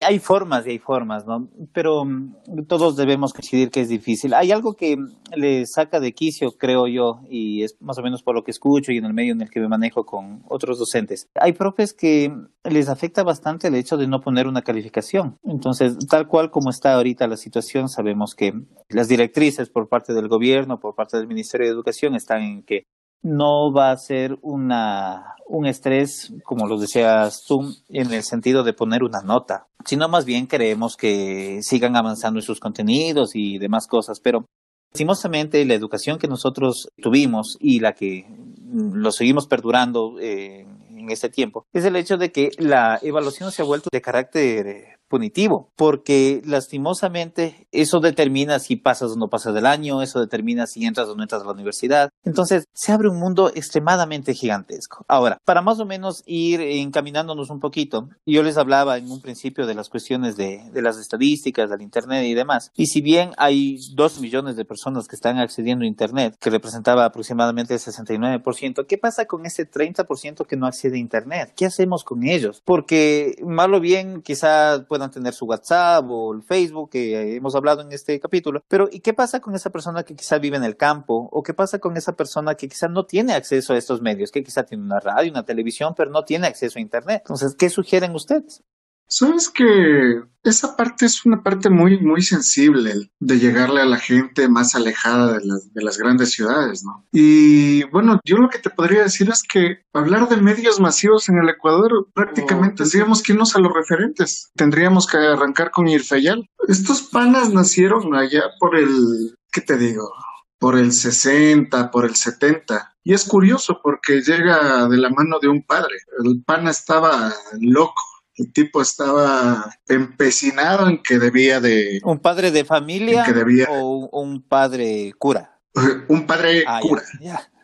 [0.01, 1.49] Hay formas y hay formas, ¿no?
[1.73, 4.33] Pero mm, todos debemos coincidir que es difícil.
[4.33, 4.97] Hay algo que
[5.35, 8.93] le saca de quicio, creo yo, y es más o menos por lo que escucho
[8.93, 11.27] y en el medio en el que me manejo con otros docentes.
[11.35, 12.33] Hay profes que
[12.63, 15.37] les afecta bastante el hecho de no poner una calificación.
[15.43, 18.53] Entonces, tal cual como está ahorita la situación, sabemos que
[18.87, 22.85] las directrices por parte del gobierno, por parte del Ministerio de Educación, están en que
[23.21, 28.73] no va a ser una, un estrés, como lo decías tú, en el sentido de
[28.73, 33.87] poner una nota, sino más bien queremos que sigan avanzando en sus contenidos y demás
[33.87, 34.45] cosas, pero
[34.91, 38.25] lastimosamente la educación que nosotros tuvimos y la que
[38.71, 43.61] lo seguimos perdurando eh, en este tiempo es el hecho de que la evaluación se
[43.61, 49.65] ha vuelto de carácter punitivo, porque lastimosamente eso determina si pasas o no pasas del
[49.65, 52.09] año, eso determina si entras o no entras a la universidad.
[52.23, 55.03] Entonces, se abre un mundo extremadamente gigantesco.
[55.07, 59.65] Ahora, para más o menos ir encaminándonos un poquito, yo les hablaba en un principio
[59.65, 62.71] de las cuestiones de, de las estadísticas, del Internet y demás.
[62.75, 67.05] Y si bien hay dos millones de personas que están accediendo a Internet, que representaba
[67.05, 71.53] aproximadamente el 69%, ¿qué pasa con ese 30% que no accede a Internet?
[71.55, 72.61] ¿Qué hacemos con ellos?
[72.63, 77.93] Porque, malo bien, quizá puedan tener su WhatsApp o el Facebook que hemos hablado en
[77.93, 81.29] este capítulo, pero ¿y qué pasa con esa persona que quizá vive en el campo?
[81.31, 84.43] ¿O qué pasa con esa persona que quizá no tiene acceso a estos medios, que
[84.43, 87.21] quizá tiene una radio, una televisión, pero no tiene acceso a Internet?
[87.23, 88.61] Entonces, ¿qué sugieren ustedes?
[89.09, 94.47] Sabes que esa parte es una parte muy, muy sensible de llegarle a la gente
[94.47, 97.05] más alejada de las, de las grandes ciudades, ¿no?
[97.11, 101.39] Y bueno, yo lo que te podría decir es que hablar de medios masivos en
[101.39, 104.51] el Ecuador prácticamente tendríamos que irnos a los referentes.
[104.55, 106.47] Tendríamos que arrancar con Irfeyal.
[106.67, 110.13] Estos panas nacieron allá por el, ¿qué te digo?
[110.59, 112.93] Por el 60, por el 70.
[113.03, 115.95] Y es curioso porque llega de la mano de un padre.
[116.23, 118.08] El pana estaba loco
[118.39, 121.99] el tipo estaba empecinado en que debía de...
[122.03, 123.25] ¿Un padre de familia
[123.69, 125.59] o un padre cura?
[126.07, 127.03] Un padre ah, cura.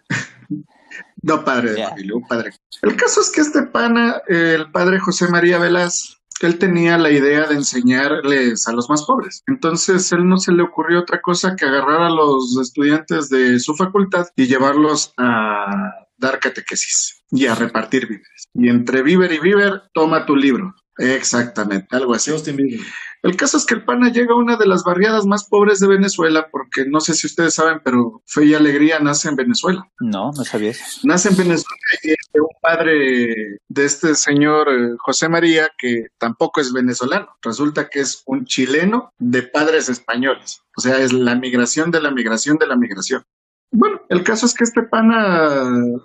[1.24, 2.52] no padre de familia, un padre.
[2.84, 7.48] El caso es que este pana, el padre José María Velaz, él tenía la idea
[7.48, 9.44] de enseñarles a los más pobres.
[9.48, 13.76] Entonces, él no se le ocurrió otra cosa que agarrar a los estudiantes de su
[13.76, 18.50] facultad y llevarlos a dar catequesis y a repartir víveres.
[18.54, 20.74] Y entre víver y víver, toma tu libro.
[20.98, 22.32] Exactamente, algo así.
[23.22, 25.88] El caso es que el PANA llega a una de las barriadas más pobres de
[25.88, 29.90] Venezuela, porque no sé si ustedes saben, pero Fe y Alegría nace en Venezuela.
[30.00, 30.74] No, no sabía.
[31.04, 36.06] Nace en Venezuela y es de un padre de este señor eh, José María, que
[36.18, 37.30] tampoco es venezolano.
[37.42, 40.62] Resulta que es un chileno de padres españoles.
[40.78, 43.24] O sea, es la migración de la migración de la migración.
[43.78, 45.60] Bueno, el caso es que este pana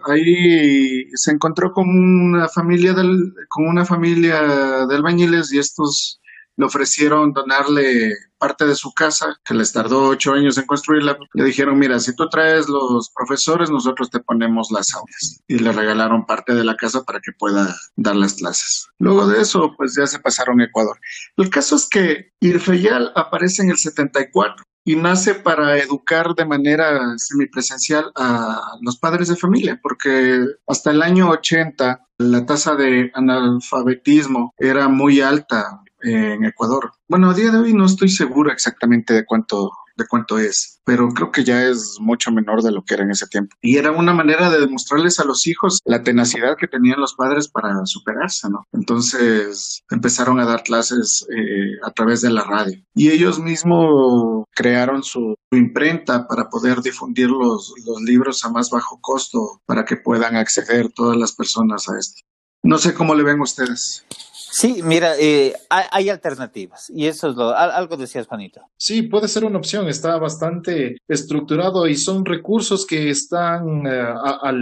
[0.06, 6.20] ahí se encontró con una familia del, con una familia de albañiles y estos
[6.56, 11.16] le ofrecieron donarle parte de su casa, que les tardó ocho años en construirla.
[11.32, 15.40] Le dijeron, mira, si tú traes los profesores, nosotros te ponemos las aulas.
[15.46, 18.88] Y le regalaron parte de la casa para que pueda dar las clases.
[18.98, 20.98] Luego de eso, pues ya se pasaron a Ecuador.
[21.36, 27.14] El caso es que Irfeyal aparece en el 74 y nace para educar de manera
[27.16, 34.52] semipresencial a los padres de familia, porque hasta el año 80 la tasa de analfabetismo
[34.58, 36.90] era muy alta en Ecuador.
[37.06, 39.70] Bueno, a día de hoy no estoy seguro exactamente de cuánto
[40.00, 43.10] de cuánto es, pero creo que ya es mucho menor de lo que era en
[43.10, 43.54] ese tiempo.
[43.60, 47.48] Y era una manera de demostrarles a los hijos la tenacidad que tenían los padres
[47.48, 48.66] para superarse, ¿no?
[48.72, 55.02] Entonces empezaron a dar clases eh, a través de la radio y ellos mismos crearon
[55.02, 60.36] su, imprenta para poder difundir los, los libros a más bajo costo para que puedan
[60.36, 62.22] acceder todas las personas a esto.
[62.62, 64.04] No sé cómo le ven ustedes.
[64.50, 68.60] Sí, mira, eh, hay, alternativas y eso es lo, algo decías, Juanito.
[68.76, 74.52] Sí, puede ser una opción, está bastante estructurado y son recursos que están eh, a,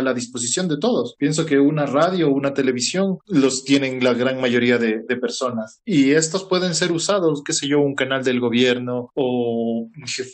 [0.00, 1.14] la disposición de todos.
[1.18, 6.12] Pienso que una radio una televisión los tienen la gran mayoría de, de, personas y
[6.12, 9.88] estos pueden ser usados, qué sé yo, un canal del gobierno o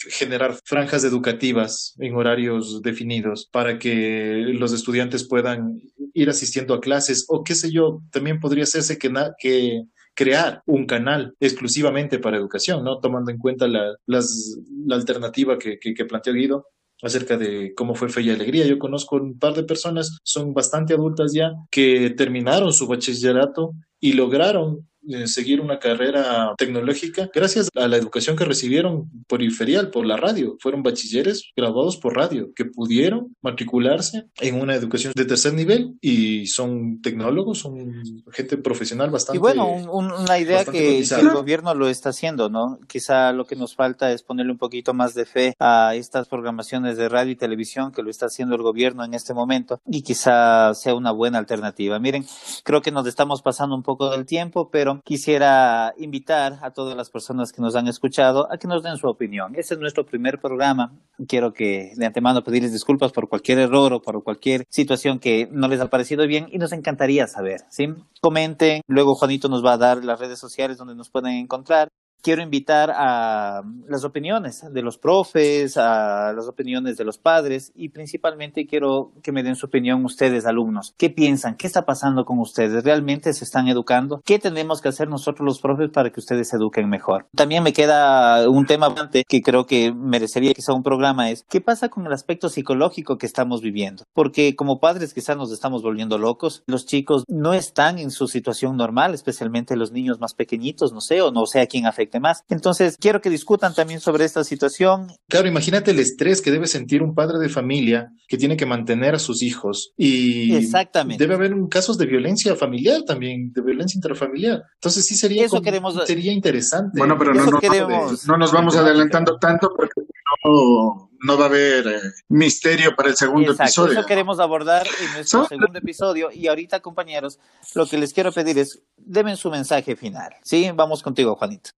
[0.08, 5.80] generar franjas educativas en horarios definidos para que los estudiantes puedan
[6.14, 9.82] ir asistiendo a clases o qué sé yo, también podría hacerse que,
[10.12, 12.98] crear un canal exclusivamente para educación, ¿no?
[12.98, 16.66] Tomando en cuenta la, la alternativa que, que, que planteó Guido
[17.02, 18.66] acerca de cómo fue Fe y Alegría.
[18.66, 24.12] Yo conozco un par de personas, son bastante adultas ya, que terminaron su bachillerato y
[24.12, 24.89] lograron
[25.26, 30.56] seguir una carrera tecnológica gracias a la educación que recibieron por inferial, por la radio.
[30.60, 36.46] Fueron bachilleres graduados por radio que pudieron matricularse en una educación de tercer nivel y
[36.46, 38.02] son tecnólogos, son
[38.32, 39.38] gente profesional bastante.
[39.38, 42.78] Y bueno, una idea que, el gobierno lo está haciendo, ¿no?
[42.86, 46.96] Quizá lo que nos falta es ponerle un poquito más de fe a estas programaciones
[46.96, 50.74] de radio y televisión que lo está haciendo el gobierno en este momento y quizá
[50.74, 51.98] sea una buena alternativa.
[51.98, 52.24] Miren,
[52.64, 57.10] creo que nos estamos pasando un poco del tiempo, pero quisiera invitar a todas las
[57.10, 59.54] personas que nos han escuchado a que nos den su opinión.
[59.56, 60.92] Este es nuestro primer programa.
[61.26, 65.68] Quiero que de antemano pedirles disculpas por cualquier error o por cualquier situación que no
[65.68, 67.86] les ha parecido bien y nos encantaría saber, ¿sí?
[68.20, 71.88] Comenten, luego Juanito nos va a dar las redes sociales donde nos pueden encontrar
[72.22, 77.88] quiero invitar a las opiniones de los profes, a las opiniones de los padres y
[77.88, 80.94] principalmente quiero que me den su opinión ustedes, alumnos.
[80.96, 81.56] ¿Qué piensan?
[81.56, 82.84] ¿Qué está pasando con ustedes?
[82.84, 84.20] ¿Realmente se están educando?
[84.24, 87.26] ¿Qué tenemos que hacer nosotros los profes para que ustedes se eduquen mejor?
[87.34, 88.94] También me queda un tema
[89.28, 93.26] que creo que merecería quizá un programa es ¿qué pasa con el aspecto psicológico que
[93.26, 94.04] estamos viviendo?
[94.12, 96.62] Porque como padres quizás nos estamos volviendo locos.
[96.66, 101.22] Los chicos no están en su situación normal, especialmente los niños más pequeñitos, no sé,
[101.22, 102.42] o no sé a quién afecta más.
[102.48, 105.12] Entonces, quiero que discutan también sobre esta situación.
[105.28, 109.14] Claro, imagínate el estrés que debe sentir un padre de familia que tiene que mantener
[109.14, 111.22] a sus hijos y Exactamente.
[111.22, 114.62] debe haber casos de violencia familiar también, de violencia intrafamiliar.
[114.74, 115.94] Entonces, sí sería, Eso queremos...
[116.06, 116.98] sería interesante.
[116.98, 120.00] Bueno, pero no, no, nos vamos adelantando tanto porque
[120.44, 123.92] no, no va a haber eh, misterio para el segundo episodio.
[123.98, 126.30] Eso queremos abordar en nuestro segundo episodio.
[126.32, 127.38] Y ahorita, compañeros,
[127.74, 130.34] lo que les quiero pedir es, deben su mensaje final.
[130.42, 130.70] ¿Sí?
[130.74, 131.70] Vamos contigo, Juanito.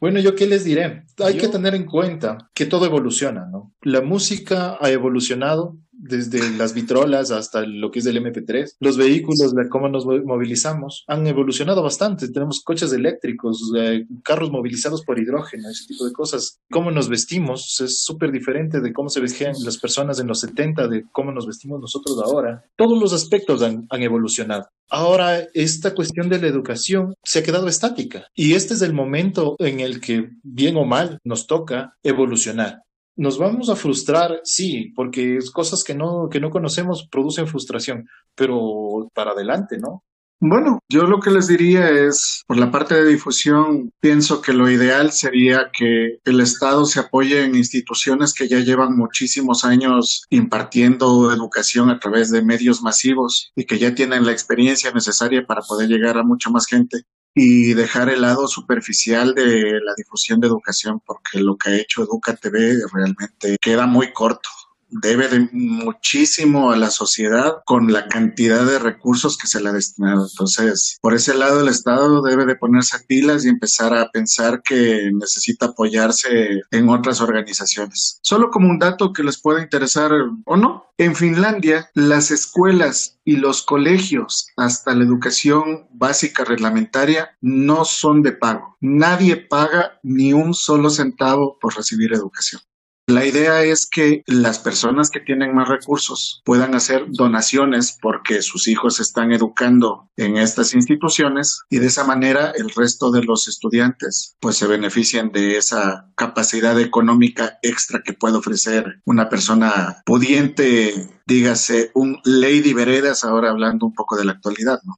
[0.00, 1.04] Bueno, yo qué les diré.
[1.18, 3.72] Hay que tener en cuenta que todo evoluciona, ¿no?
[3.82, 8.76] La música ha evolucionado desde las vitrolas hasta lo que es el MP3.
[8.80, 12.28] Los vehículos, de cómo nos movilizamos, han evolucionado bastante.
[12.28, 16.60] Tenemos coches eléctricos, eh, carros movilizados por hidrógeno, ese tipo de cosas.
[16.70, 20.88] Cómo nos vestimos es súper diferente de cómo se vestían las personas en los 70,
[20.88, 22.64] de cómo nos vestimos nosotros ahora.
[22.76, 24.68] Todos los aspectos han, han evolucionado.
[24.90, 29.56] Ahora, esta cuestión de la educación se ha quedado estática y este es el momento
[29.58, 32.83] en el que, bien o mal, nos toca evolucionar.
[33.16, 38.08] Nos vamos a frustrar, sí, porque es cosas que no, que no conocemos producen frustración,
[38.34, 40.02] pero para adelante, ¿no?
[40.46, 44.68] Bueno, yo lo que les diría es, por la parte de difusión, pienso que lo
[44.68, 51.32] ideal sería que el Estado se apoye en instituciones que ya llevan muchísimos años impartiendo
[51.32, 55.88] educación a través de medios masivos y que ya tienen la experiencia necesaria para poder
[55.88, 57.04] llegar a mucha más gente
[57.34, 62.02] y dejar el lado superficial de la difusión de educación, porque lo que ha hecho
[62.02, 64.48] Educa TV realmente queda muy corto
[64.90, 69.72] debe de muchísimo a la sociedad con la cantidad de recursos que se le ha
[69.72, 70.26] destinado.
[70.30, 75.10] Entonces, por ese lado, el Estado debe de ponerse pilas y empezar a pensar que
[75.12, 78.18] necesita apoyarse en otras organizaciones.
[78.22, 80.12] Solo como un dato que les pueda interesar
[80.44, 87.84] o no, en Finlandia, las escuelas y los colegios, hasta la educación básica reglamentaria, no
[87.84, 88.76] son de pago.
[88.80, 92.60] Nadie paga ni un solo centavo por recibir educación.
[93.06, 98.66] La idea es que las personas que tienen más recursos puedan hacer donaciones porque sus
[98.66, 104.36] hijos están educando en estas instituciones y de esa manera el resto de los estudiantes
[104.40, 111.90] pues se benefician de esa capacidad económica extra que puede ofrecer una persona pudiente, dígase
[111.92, 114.94] un Lady Veredas, ahora hablando un poco de la actualidad, ¿no?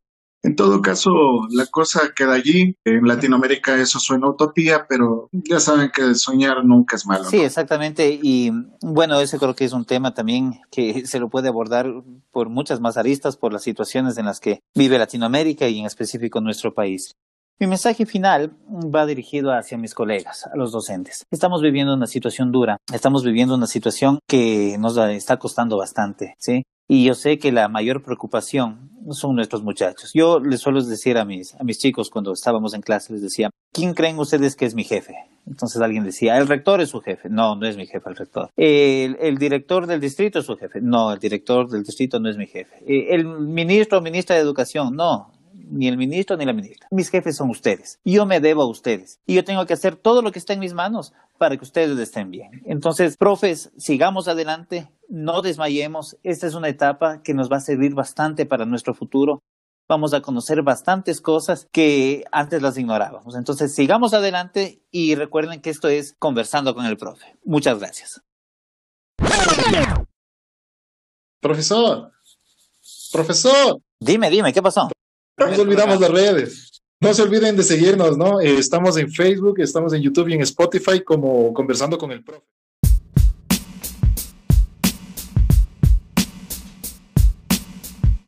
[0.46, 1.10] En todo caso,
[1.50, 2.76] la cosa queda allí.
[2.84, 7.24] En Latinoamérica eso suena utopía, pero ya saben que soñar nunca es malo.
[7.24, 8.16] Sí, exactamente.
[8.22, 11.92] Y bueno, ese creo que es un tema también que se lo puede abordar
[12.30, 16.40] por muchas más aristas, por las situaciones en las que vive Latinoamérica y en específico
[16.40, 17.16] nuestro país.
[17.58, 21.24] Mi mensaje final va dirigido hacia mis colegas, a los docentes.
[21.32, 26.62] Estamos viviendo una situación dura, estamos viviendo una situación que nos está costando bastante, ¿sí?
[26.88, 30.10] Y yo sé que la mayor preocupación son nuestros muchachos.
[30.14, 33.50] Yo les suelo decir a mis, a mis chicos cuando estábamos en clase, les decía,
[33.72, 35.14] ¿quién creen ustedes que es mi jefe?
[35.46, 37.28] Entonces alguien decía, el rector es su jefe.
[37.28, 38.50] No, no es mi jefe el rector.
[38.56, 40.80] El, el director del distrito es su jefe.
[40.80, 42.76] No, el director del distrito no es mi jefe.
[42.86, 45.32] Eh, el ministro o ministra de educación, no,
[45.68, 46.88] ni el ministro ni la ministra.
[46.90, 48.00] Mis jefes son ustedes.
[48.04, 49.20] Yo me debo a ustedes.
[49.26, 51.98] Y yo tengo que hacer todo lo que está en mis manos para que ustedes
[51.98, 52.62] estén bien.
[52.64, 56.16] Entonces, profes, sigamos adelante, no desmayemos.
[56.22, 59.42] Esta es una etapa que nos va a servir bastante para nuestro futuro.
[59.88, 63.36] Vamos a conocer bastantes cosas que antes las ignorábamos.
[63.36, 67.36] Entonces, sigamos adelante y recuerden que esto es conversando con el profe.
[67.44, 68.22] Muchas gracias.
[71.40, 72.12] Profesor,
[73.12, 73.80] profesor.
[74.00, 74.88] Dime, dime, ¿qué pasó?
[75.38, 76.82] No nos olvidamos las redes.
[77.00, 78.40] No se olviden de seguirnos, ¿no?
[78.40, 82.46] Eh, estamos en Facebook, estamos en YouTube y en Spotify como Conversando con el Profe.